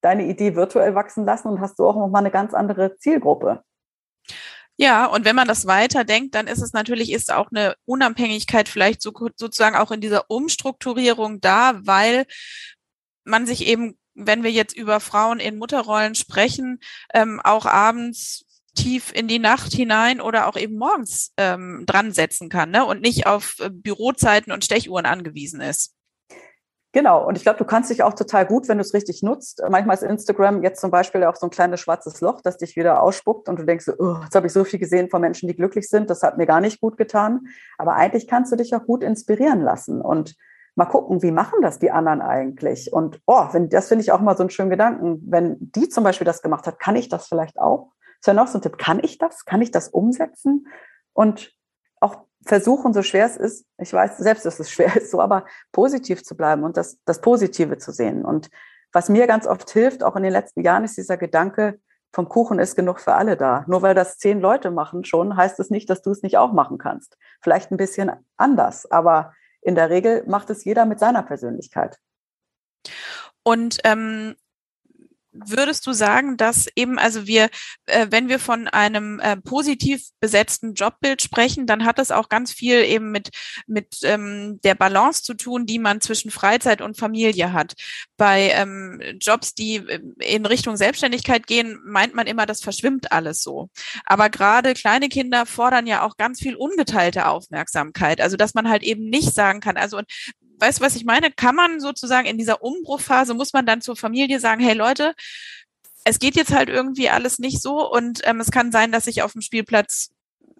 deine 0.00 0.26
Idee 0.26 0.54
virtuell 0.54 0.94
wachsen 0.94 1.24
lassen 1.24 1.48
und 1.48 1.60
hast 1.60 1.78
du 1.78 1.86
auch 1.86 1.96
nochmal 1.96 2.22
eine 2.22 2.30
ganz 2.30 2.54
andere 2.54 2.96
Zielgruppe. 2.96 3.62
Ja, 4.76 5.06
und 5.06 5.24
wenn 5.24 5.36
man 5.36 5.46
das 5.46 5.66
weiterdenkt, 5.66 6.34
dann 6.34 6.46
ist 6.46 6.62
es 6.62 6.72
natürlich, 6.72 7.12
ist 7.12 7.32
auch 7.32 7.50
eine 7.50 7.74
Unabhängigkeit 7.84 8.68
vielleicht 8.68 9.02
so, 9.02 9.12
sozusagen 9.36 9.76
auch 9.76 9.90
in 9.90 10.00
dieser 10.00 10.30
Umstrukturierung 10.30 11.40
da, 11.40 11.80
weil 11.84 12.24
man 13.24 13.46
sich 13.46 13.66
eben, 13.66 13.98
wenn 14.14 14.42
wir 14.42 14.50
jetzt 14.50 14.76
über 14.76 15.00
Frauen 15.00 15.40
in 15.40 15.58
Mutterrollen 15.58 16.14
sprechen, 16.14 16.80
ähm, 17.14 17.40
auch 17.42 17.66
abends 17.66 18.44
tief 18.74 19.12
in 19.14 19.28
die 19.28 19.38
Nacht 19.38 19.72
hinein 19.72 20.20
oder 20.20 20.48
auch 20.48 20.56
eben 20.56 20.76
morgens 20.76 21.32
ähm, 21.36 21.84
dran 21.86 22.12
setzen 22.12 22.48
kann 22.48 22.70
ne? 22.70 22.84
und 22.84 23.02
nicht 23.02 23.26
auf 23.26 23.56
äh, 23.60 23.70
Bürozeiten 23.70 24.52
und 24.52 24.64
Stechuhren 24.64 25.06
angewiesen 25.06 25.60
ist. 25.60 25.94
Genau, 26.94 27.26
und 27.26 27.38
ich 27.38 27.42
glaube, 27.42 27.58
du 27.58 27.64
kannst 27.64 27.90
dich 27.90 28.02
auch 28.02 28.12
total 28.12 28.44
gut, 28.44 28.68
wenn 28.68 28.76
du 28.76 28.82
es 28.82 28.92
richtig 28.92 29.22
nutzt. 29.22 29.62
Manchmal 29.70 29.96
ist 29.96 30.02
Instagram 30.02 30.62
jetzt 30.62 30.78
zum 30.78 30.90
Beispiel 30.90 31.24
auch 31.24 31.36
so 31.36 31.46
ein 31.46 31.50
kleines 31.50 31.80
schwarzes 31.80 32.20
Loch, 32.20 32.42
das 32.42 32.58
dich 32.58 32.76
wieder 32.76 33.02
ausspuckt 33.02 33.48
und 33.48 33.58
du 33.58 33.64
denkst, 33.64 33.88
oh, 33.98 34.18
jetzt 34.22 34.34
habe 34.34 34.46
ich 34.46 34.52
so 34.52 34.62
viel 34.64 34.78
gesehen 34.78 35.08
von 35.08 35.22
Menschen, 35.22 35.48
die 35.48 35.56
glücklich 35.56 35.88
sind, 35.88 36.10
das 36.10 36.22
hat 36.22 36.36
mir 36.36 36.44
gar 36.44 36.60
nicht 36.60 36.82
gut 36.82 36.98
getan. 36.98 37.46
Aber 37.78 37.94
eigentlich 37.94 38.28
kannst 38.28 38.52
du 38.52 38.56
dich 38.56 38.74
auch 38.74 38.84
gut 38.84 39.02
inspirieren 39.02 39.62
lassen 39.62 40.02
und 40.02 40.36
mal 40.74 40.86
gucken, 40.86 41.22
wie 41.22 41.30
machen 41.30 41.60
das 41.60 41.78
die 41.78 41.90
anderen 41.90 42.22
eigentlich? 42.22 42.92
Und 42.92 43.20
oh, 43.26 43.46
wenn, 43.52 43.68
das 43.68 43.88
finde 43.88 44.02
ich 44.02 44.12
auch 44.12 44.20
immer 44.20 44.36
so 44.36 44.42
einen 44.42 44.50
schönen 44.50 44.70
Gedanken. 44.70 45.22
Wenn 45.26 45.56
die 45.60 45.88
zum 45.88 46.04
Beispiel 46.04 46.24
das 46.24 46.42
gemacht 46.42 46.66
hat, 46.66 46.78
kann 46.78 46.96
ich 46.96 47.08
das 47.08 47.26
vielleicht 47.26 47.58
auch? 47.58 47.92
Das 47.98 48.20
ist 48.20 48.26
ja 48.28 48.34
noch 48.34 48.46
so 48.46 48.58
ein 48.58 48.62
Tipp. 48.62 48.78
Kann 48.78 49.00
ich 49.02 49.18
das? 49.18 49.44
Kann 49.44 49.60
ich 49.60 49.70
das 49.70 49.88
umsetzen? 49.88 50.66
Und 51.12 51.52
auch 52.00 52.24
versuchen, 52.44 52.92
so 52.92 53.02
schwer 53.02 53.26
es 53.26 53.36
ist, 53.36 53.66
ich 53.78 53.92
weiß 53.92 54.16
selbst, 54.18 54.46
dass 54.46 54.60
es 54.60 54.70
schwer 54.72 54.96
ist, 54.96 55.10
so, 55.10 55.20
aber 55.20 55.44
positiv 55.72 56.24
zu 56.24 56.36
bleiben 56.36 56.64
und 56.64 56.76
das, 56.76 56.98
das 57.04 57.20
Positive 57.20 57.78
zu 57.78 57.92
sehen. 57.92 58.24
Und 58.24 58.48
was 58.92 59.08
mir 59.08 59.26
ganz 59.26 59.46
oft 59.46 59.70
hilft, 59.70 60.02
auch 60.02 60.16
in 60.16 60.22
den 60.22 60.32
letzten 60.32 60.62
Jahren, 60.62 60.84
ist 60.84 60.96
dieser 60.96 61.16
Gedanke, 61.16 61.78
vom 62.14 62.28
Kuchen 62.28 62.58
ist 62.58 62.76
genug 62.76 63.00
für 63.00 63.14
alle 63.14 63.36
da. 63.38 63.64
Nur 63.66 63.80
weil 63.80 63.94
das 63.94 64.18
zehn 64.18 64.40
Leute 64.40 64.70
machen 64.70 65.04
schon, 65.04 65.36
heißt 65.36 65.58
es 65.60 65.70
nicht, 65.70 65.88
dass 65.88 66.02
du 66.02 66.10
es 66.10 66.22
nicht 66.22 66.36
auch 66.36 66.52
machen 66.52 66.76
kannst. 66.76 67.16
Vielleicht 67.40 67.70
ein 67.70 67.78
bisschen 67.78 68.12
anders, 68.36 68.90
aber 68.90 69.32
in 69.62 69.74
der 69.74 69.90
Regel 69.90 70.24
macht 70.26 70.50
es 70.50 70.64
jeder 70.64 70.84
mit 70.84 70.98
seiner 70.98 71.22
Persönlichkeit. 71.22 71.98
Und 73.44 73.78
ähm, 73.84 74.36
würdest 75.32 75.86
du 75.86 75.92
sagen, 75.92 76.36
dass 76.36 76.66
eben, 76.76 76.98
also 76.98 77.26
wir, 77.26 77.48
äh, 77.86 78.06
wenn 78.10 78.28
wir 78.28 78.38
von 78.38 78.68
einem 78.68 79.18
äh, 79.20 79.36
positiv 79.36 80.02
besetzten 80.20 80.74
Jobbild 80.74 81.22
sprechen, 81.22 81.66
dann 81.66 81.84
hat 81.84 81.98
das 81.98 82.10
auch 82.10 82.28
ganz 82.28 82.52
viel 82.52 82.82
eben 82.84 83.10
mit, 83.10 83.30
mit 83.66 83.98
ähm, 84.02 84.60
der 84.62 84.74
Balance 84.74 85.22
zu 85.22 85.34
tun, 85.34 85.66
die 85.66 85.78
man 85.78 86.00
zwischen 86.00 86.30
Freizeit 86.30 86.82
und 86.82 86.98
Familie 86.98 87.52
hat. 87.52 87.74
Bei 88.16 88.50
ähm, 88.54 89.00
Jobs, 89.20 89.54
die 89.54 89.76
äh, 89.76 90.00
in 90.18 90.46
Richtung 90.46 90.76
Selbstständigkeit 90.76 91.46
gehen, 91.46 91.80
meint 91.84 92.14
man 92.14 92.26
immer, 92.26 92.46
das 92.46 92.60
verschwimmt 92.60 93.12
alles 93.12 93.42
so. 93.42 93.70
Aber 94.04 94.30
gerade 94.30 94.74
kleine 94.74 95.08
Kinder 95.08 95.46
fordern 95.46 95.86
ja 95.86 96.02
auch 96.02 96.16
ganz 96.16 96.40
viel 96.40 96.56
ungeteilte 96.56 97.26
Aufmerksamkeit. 97.26 98.20
Also, 98.20 98.36
dass 98.36 98.54
man 98.54 98.68
halt 98.68 98.82
eben 98.82 99.08
nicht 99.08 99.34
sagen 99.34 99.60
kann, 99.60 99.76
also 99.76 100.00
weißt 100.62 100.80
du, 100.80 100.84
was 100.84 100.96
ich 100.96 101.04
meine? 101.04 101.30
Kann 101.30 101.56
man 101.56 101.80
sozusagen 101.80 102.26
in 102.26 102.38
dieser 102.38 102.62
Umbruchphase, 102.62 103.34
muss 103.34 103.52
man 103.52 103.66
dann 103.66 103.82
zur 103.82 103.96
Familie 103.96 104.40
sagen, 104.40 104.62
hey 104.62 104.74
Leute, 104.74 105.14
es 106.04 106.18
geht 106.18 106.36
jetzt 106.36 106.54
halt 106.54 106.68
irgendwie 106.68 107.10
alles 107.10 107.38
nicht 107.38 107.60
so 107.60 107.90
und 107.90 108.20
ähm, 108.24 108.40
es 108.40 108.50
kann 108.50 108.72
sein, 108.72 108.92
dass 108.92 109.06
ich 109.06 109.22
auf 109.22 109.32
dem 109.32 109.40
Spielplatz 109.40 110.10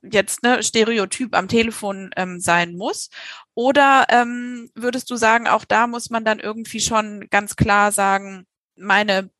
jetzt 0.02 0.42
ne 0.42 0.62
Stereotyp 0.62 1.36
am 1.36 1.48
Telefon 1.48 2.10
ähm, 2.16 2.40
sein 2.40 2.76
muss? 2.76 3.10
Oder 3.54 4.06
ähm, 4.08 4.70
würdest 4.74 5.10
du 5.10 5.16
sagen, 5.16 5.46
auch 5.46 5.64
da 5.64 5.86
muss 5.86 6.10
man 6.10 6.24
dann 6.24 6.40
irgendwie 6.40 6.80
schon 6.80 7.28
ganz 7.30 7.54
klar 7.54 7.92
sagen, 7.92 8.46
meine 8.76 9.30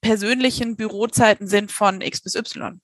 persönlichen 0.00 0.76
Bürozeiten 0.76 1.46
sind 1.46 1.70
von 1.70 2.00
X 2.00 2.22
bis 2.22 2.34
Y? 2.34 2.80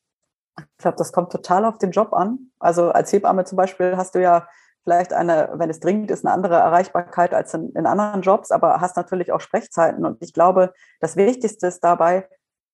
Ich 0.58 0.64
glaube, 0.78 0.98
das 0.98 1.12
kommt 1.12 1.32
total 1.32 1.64
auf 1.64 1.78
den 1.78 1.90
Job 1.90 2.12
an. 2.12 2.50
Also 2.58 2.90
als 2.90 3.12
Hebamme 3.12 3.44
zum 3.44 3.56
Beispiel 3.56 3.96
hast 3.96 4.14
du 4.14 4.22
ja 4.22 4.46
vielleicht 4.86 5.12
eine, 5.12 5.50
wenn 5.54 5.68
es 5.68 5.80
dringend 5.80 6.12
ist, 6.12 6.24
eine 6.24 6.32
andere 6.32 6.54
Erreichbarkeit 6.54 7.34
als 7.34 7.52
in, 7.54 7.70
in 7.70 7.86
anderen 7.86 8.22
Jobs, 8.22 8.52
aber 8.52 8.80
hast 8.80 8.96
natürlich 8.96 9.32
auch 9.32 9.40
Sprechzeiten. 9.40 10.06
Und 10.06 10.22
ich 10.22 10.32
glaube, 10.32 10.72
das 11.00 11.16
Wichtigste 11.16 11.66
ist 11.66 11.80
dabei, 11.80 12.28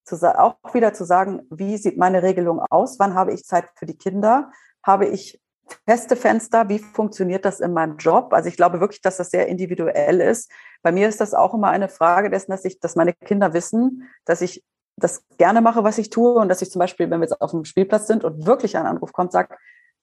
zu, 0.04 0.16
auch 0.38 0.56
wieder 0.74 0.92
zu 0.92 1.04
sagen, 1.04 1.46
wie 1.48 1.78
sieht 1.78 1.96
meine 1.96 2.22
Regelung 2.22 2.60
aus? 2.68 2.98
Wann 2.98 3.14
habe 3.14 3.32
ich 3.32 3.46
Zeit 3.46 3.64
für 3.76 3.86
die 3.86 3.96
Kinder? 3.96 4.50
Habe 4.84 5.06
ich 5.06 5.40
feste 5.86 6.14
Fenster? 6.14 6.68
Wie 6.68 6.80
funktioniert 6.80 7.46
das 7.46 7.60
in 7.60 7.72
meinem 7.72 7.96
Job? 7.96 8.34
Also 8.34 8.50
ich 8.50 8.56
glaube 8.56 8.80
wirklich, 8.80 9.00
dass 9.00 9.16
das 9.16 9.30
sehr 9.30 9.48
individuell 9.48 10.20
ist. 10.20 10.50
Bei 10.82 10.92
mir 10.92 11.08
ist 11.08 11.22
das 11.22 11.32
auch 11.32 11.54
immer 11.54 11.68
eine 11.68 11.88
Frage 11.88 12.28
dessen, 12.28 12.50
dass 12.50 12.66
ich, 12.66 12.78
dass 12.78 12.94
meine 12.94 13.14
Kinder 13.14 13.54
wissen, 13.54 14.06
dass 14.26 14.42
ich 14.42 14.62
das 14.96 15.24
gerne 15.38 15.62
mache, 15.62 15.82
was 15.82 15.96
ich 15.96 16.10
tue 16.10 16.34
und 16.34 16.50
dass 16.50 16.60
ich 16.60 16.70
zum 16.70 16.80
Beispiel, 16.80 17.08
wenn 17.08 17.20
wir 17.20 17.28
jetzt 17.28 17.40
auf 17.40 17.52
dem 17.52 17.64
Spielplatz 17.64 18.06
sind 18.06 18.22
und 18.22 18.44
wirklich 18.44 18.76
ein 18.76 18.84
Anruf 18.84 19.14
kommt, 19.14 19.32
sage, 19.32 19.56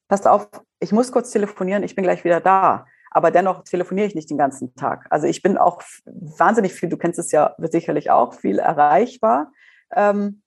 passt 0.09 0.27
auf, 0.27 0.49
ich 0.81 0.91
muss 0.91 1.13
kurz 1.13 1.31
telefonieren, 1.31 1.83
ich 1.83 1.95
bin 1.95 2.03
gleich 2.03 2.25
wieder 2.25 2.41
da. 2.41 2.85
Aber 3.11 3.31
dennoch 3.31 3.63
telefoniere 3.63 4.07
ich 4.07 4.15
nicht 4.15 4.29
den 4.29 4.37
ganzen 4.37 4.75
Tag. 4.75 5.07
Also 5.09 5.25
ich 5.25 5.41
bin 5.41 5.57
auch 5.57 5.81
wahnsinnig 6.05 6.73
viel, 6.73 6.89
du 6.89 6.97
kennst 6.97 7.17
es 7.17 7.31
ja 7.31 7.55
sicherlich 7.57 8.11
auch, 8.11 8.33
viel 8.33 8.59
erreichbar. 8.59 9.51
Ähm, 9.95 10.43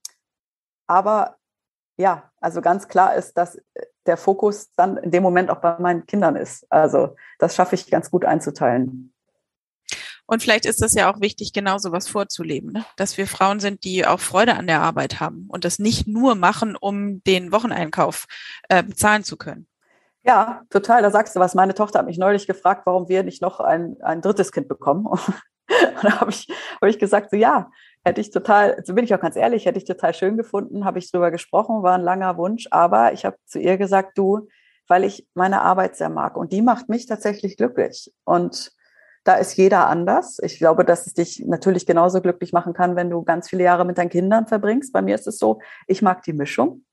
aber 0.87 1.37
ja, 1.97 2.31
also 2.41 2.61
ganz 2.61 2.89
klar 2.89 3.15
ist, 3.15 3.37
dass 3.37 3.61
der 4.07 4.17
Fokus 4.17 4.73
dann 4.75 4.97
in 4.97 5.11
dem 5.11 5.23
Moment 5.23 5.51
auch 5.51 5.61
bei 5.61 5.79
meinen 5.79 6.07
Kindern 6.07 6.37
ist. 6.37 6.67
Also 6.71 7.17
das 7.39 7.55
schaffe 7.55 7.75
ich 7.75 7.91
ganz 7.91 8.11
gut 8.11 8.25
einzuteilen. 8.25 9.12
Und 10.27 10.43
vielleicht 10.43 10.67
ist 10.67 10.81
das 10.83 10.95
ja 10.95 11.13
auch 11.13 11.21
wichtig, 11.21 11.53
genau 11.53 11.79
so 11.79 11.93
was 11.93 12.09
vorzuleben, 12.09 12.73
ne? 12.73 12.85
dass 12.97 13.19
wir 13.19 13.27
Frauen 13.27 13.61
sind, 13.61 13.85
die 13.85 14.07
auch 14.07 14.21
Freude 14.21 14.55
an 14.55 14.67
der 14.67 14.81
Arbeit 14.81 15.21
haben 15.21 15.47
und 15.49 15.65
das 15.65 15.79
nicht 15.79 16.07
nur 16.07 16.35
machen, 16.35 16.77
um 16.77 17.23
den 17.25 17.53
Wocheneinkauf 17.53 18.27
äh, 18.69 18.83
bezahlen 18.83 19.25
zu 19.25 19.37
können. 19.37 19.67
Ja, 20.25 20.63
total. 20.71 21.03
Da 21.03 21.11
sagst 21.11 21.35
du 21.35 21.41
was. 21.41 21.55
Meine 21.55 21.75
Tochter 21.75 21.99
hat 21.99 22.07
mich 22.07 22.19
neulich 22.19 22.47
gefragt, 22.47 22.83
warum 22.87 23.09
wir 23.09 23.25
nicht 23.25 23.43
noch 23.43 23.59
ein, 23.61 23.97
ein 24.03 24.21
drittes 24.21 24.53
Kind 24.53 24.69
bekommen. 24.69 25.07
Und 25.07 26.05
da 26.05 26.21
habe 26.21 26.31
ich, 26.31 26.49
hab 26.81 26.89
ich 26.89 26.99
gesagt, 26.99 27.31
so 27.31 27.37
ja, 27.37 27.71
hätte 28.05 28.21
ich 28.21 28.31
total, 28.31 28.83
so 28.85 28.95
bin 28.95 29.05
ich 29.05 29.15
auch 29.15 29.21
ganz 29.21 29.37
ehrlich, 29.37 29.67
hätte 29.67 29.79
ich 29.79 29.85
total 29.85 30.15
schön 30.15 30.37
gefunden, 30.37 30.85
habe 30.85 30.99
ich 30.99 31.11
drüber 31.11 31.31
gesprochen, 31.31 31.83
war 31.83 31.95
ein 31.95 32.03
langer 32.03 32.37
Wunsch. 32.37 32.69
Aber 32.71 33.13
ich 33.13 33.25
habe 33.25 33.37
zu 33.47 33.59
ihr 33.59 33.79
gesagt, 33.79 34.17
du, 34.17 34.49
weil 34.89 35.05
ich 35.05 35.27
meine 35.35 35.63
Arbeit 35.63 35.97
sehr 35.97 36.09
mag 36.09 36.37
und 36.37 36.53
die 36.53 36.63
macht 36.63 36.89
mich 36.89 37.07
tatsächlich 37.07 37.57
glücklich. 37.57 38.13
Und 38.25 38.73
da 39.25 39.35
ist 39.35 39.57
jeder 39.57 39.89
anders. 39.89 40.39
Ich 40.43 40.59
glaube, 40.59 40.85
dass 40.85 41.07
es 41.07 41.15
dich 41.15 41.45
natürlich 41.47 41.87
genauso 41.87 42.21
glücklich 42.21 42.53
machen 42.53 42.73
kann, 42.73 42.97
wenn 42.97 43.11
du 43.11 43.23
ganz 43.23 43.49
viele 43.49 43.65
Jahre 43.65 43.85
mit 43.85 43.99
deinen 43.99 44.11
Kindern 44.11 44.47
verbringst. 44.47 44.93
Bei 44.93 45.03
mir 45.03 45.15
ist 45.15 45.27
es 45.27 45.39
so, 45.39 45.61
ich 45.87 46.03
mag 46.03 46.23
die 46.23 46.33
Mischung. 46.33 46.85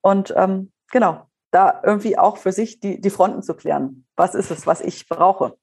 Und 0.00 0.32
ähm, 0.36 0.72
genau, 0.90 1.26
da 1.50 1.80
irgendwie 1.84 2.18
auch 2.18 2.36
für 2.36 2.52
sich 2.52 2.80
die, 2.80 3.00
die 3.00 3.10
Fronten 3.10 3.42
zu 3.42 3.54
klären. 3.54 4.06
Was 4.16 4.34
ist 4.34 4.50
es, 4.50 4.66
was 4.66 4.80
ich 4.80 5.08
brauche? 5.08 5.56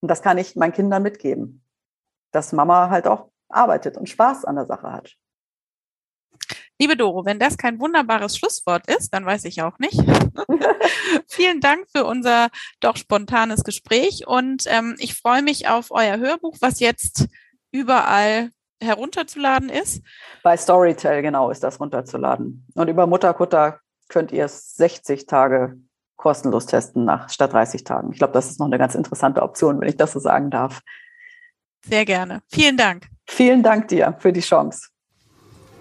Und 0.00 0.08
das 0.08 0.22
kann 0.22 0.38
ich 0.38 0.56
meinen 0.56 0.72
Kindern 0.72 1.02
mitgeben, 1.02 1.64
dass 2.32 2.52
Mama 2.52 2.90
halt 2.90 3.06
auch 3.06 3.30
arbeitet 3.48 3.96
und 3.96 4.08
Spaß 4.08 4.44
an 4.44 4.56
der 4.56 4.66
Sache 4.66 4.92
hat. 4.92 5.16
Liebe 6.80 6.96
Doro, 6.96 7.24
wenn 7.24 7.40
das 7.40 7.58
kein 7.58 7.80
wunderbares 7.80 8.36
Schlusswort 8.36 8.86
ist, 8.88 9.12
dann 9.12 9.26
weiß 9.26 9.44
ich 9.46 9.62
auch 9.62 9.78
nicht. 9.78 9.98
Vielen 11.26 11.60
Dank 11.60 11.86
für 11.90 12.04
unser 12.04 12.48
doch 12.80 12.96
spontanes 12.96 13.64
Gespräch 13.64 14.26
und 14.26 14.64
ähm, 14.66 14.94
ich 14.98 15.14
freue 15.14 15.42
mich 15.42 15.68
auf 15.68 15.90
euer 15.90 16.18
Hörbuch, 16.18 16.56
was 16.60 16.78
jetzt 16.78 17.26
überall 17.72 18.50
herunterzuladen 18.80 19.70
ist. 19.70 20.02
Bei 20.44 20.56
Storytel, 20.56 21.20
genau, 21.22 21.50
ist 21.50 21.64
das 21.64 21.80
runterzuladen. 21.80 22.66
Und 22.74 22.88
über 22.88 23.06
Mutterkutter 23.06 23.80
könnt 24.08 24.30
ihr 24.30 24.44
es 24.44 24.76
60 24.76 25.26
Tage 25.26 25.76
kostenlos 26.16 26.66
testen 26.66 27.04
nach 27.04 27.28
statt 27.28 27.52
30 27.52 27.84
Tagen. 27.84 28.12
Ich 28.12 28.18
glaube, 28.18 28.32
das 28.32 28.50
ist 28.50 28.60
noch 28.60 28.66
eine 28.66 28.78
ganz 28.78 28.94
interessante 28.94 29.42
Option, 29.42 29.80
wenn 29.80 29.88
ich 29.88 29.96
das 29.96 30.12
so 30.12 30.20
sagen 30.20 30.50
darf. 30.50 30.80
Sehr 31.84 32.04
gerne. 32.04 32.42
Vielen 32.48 32.76
Dank. 32.76 33.08
Vielen 33.26 33.62
Dank 33.62 33.88
dir 33.88 34.16
für 34.18 34.32
die 34.32 34.40
Chance. 34.40 34.88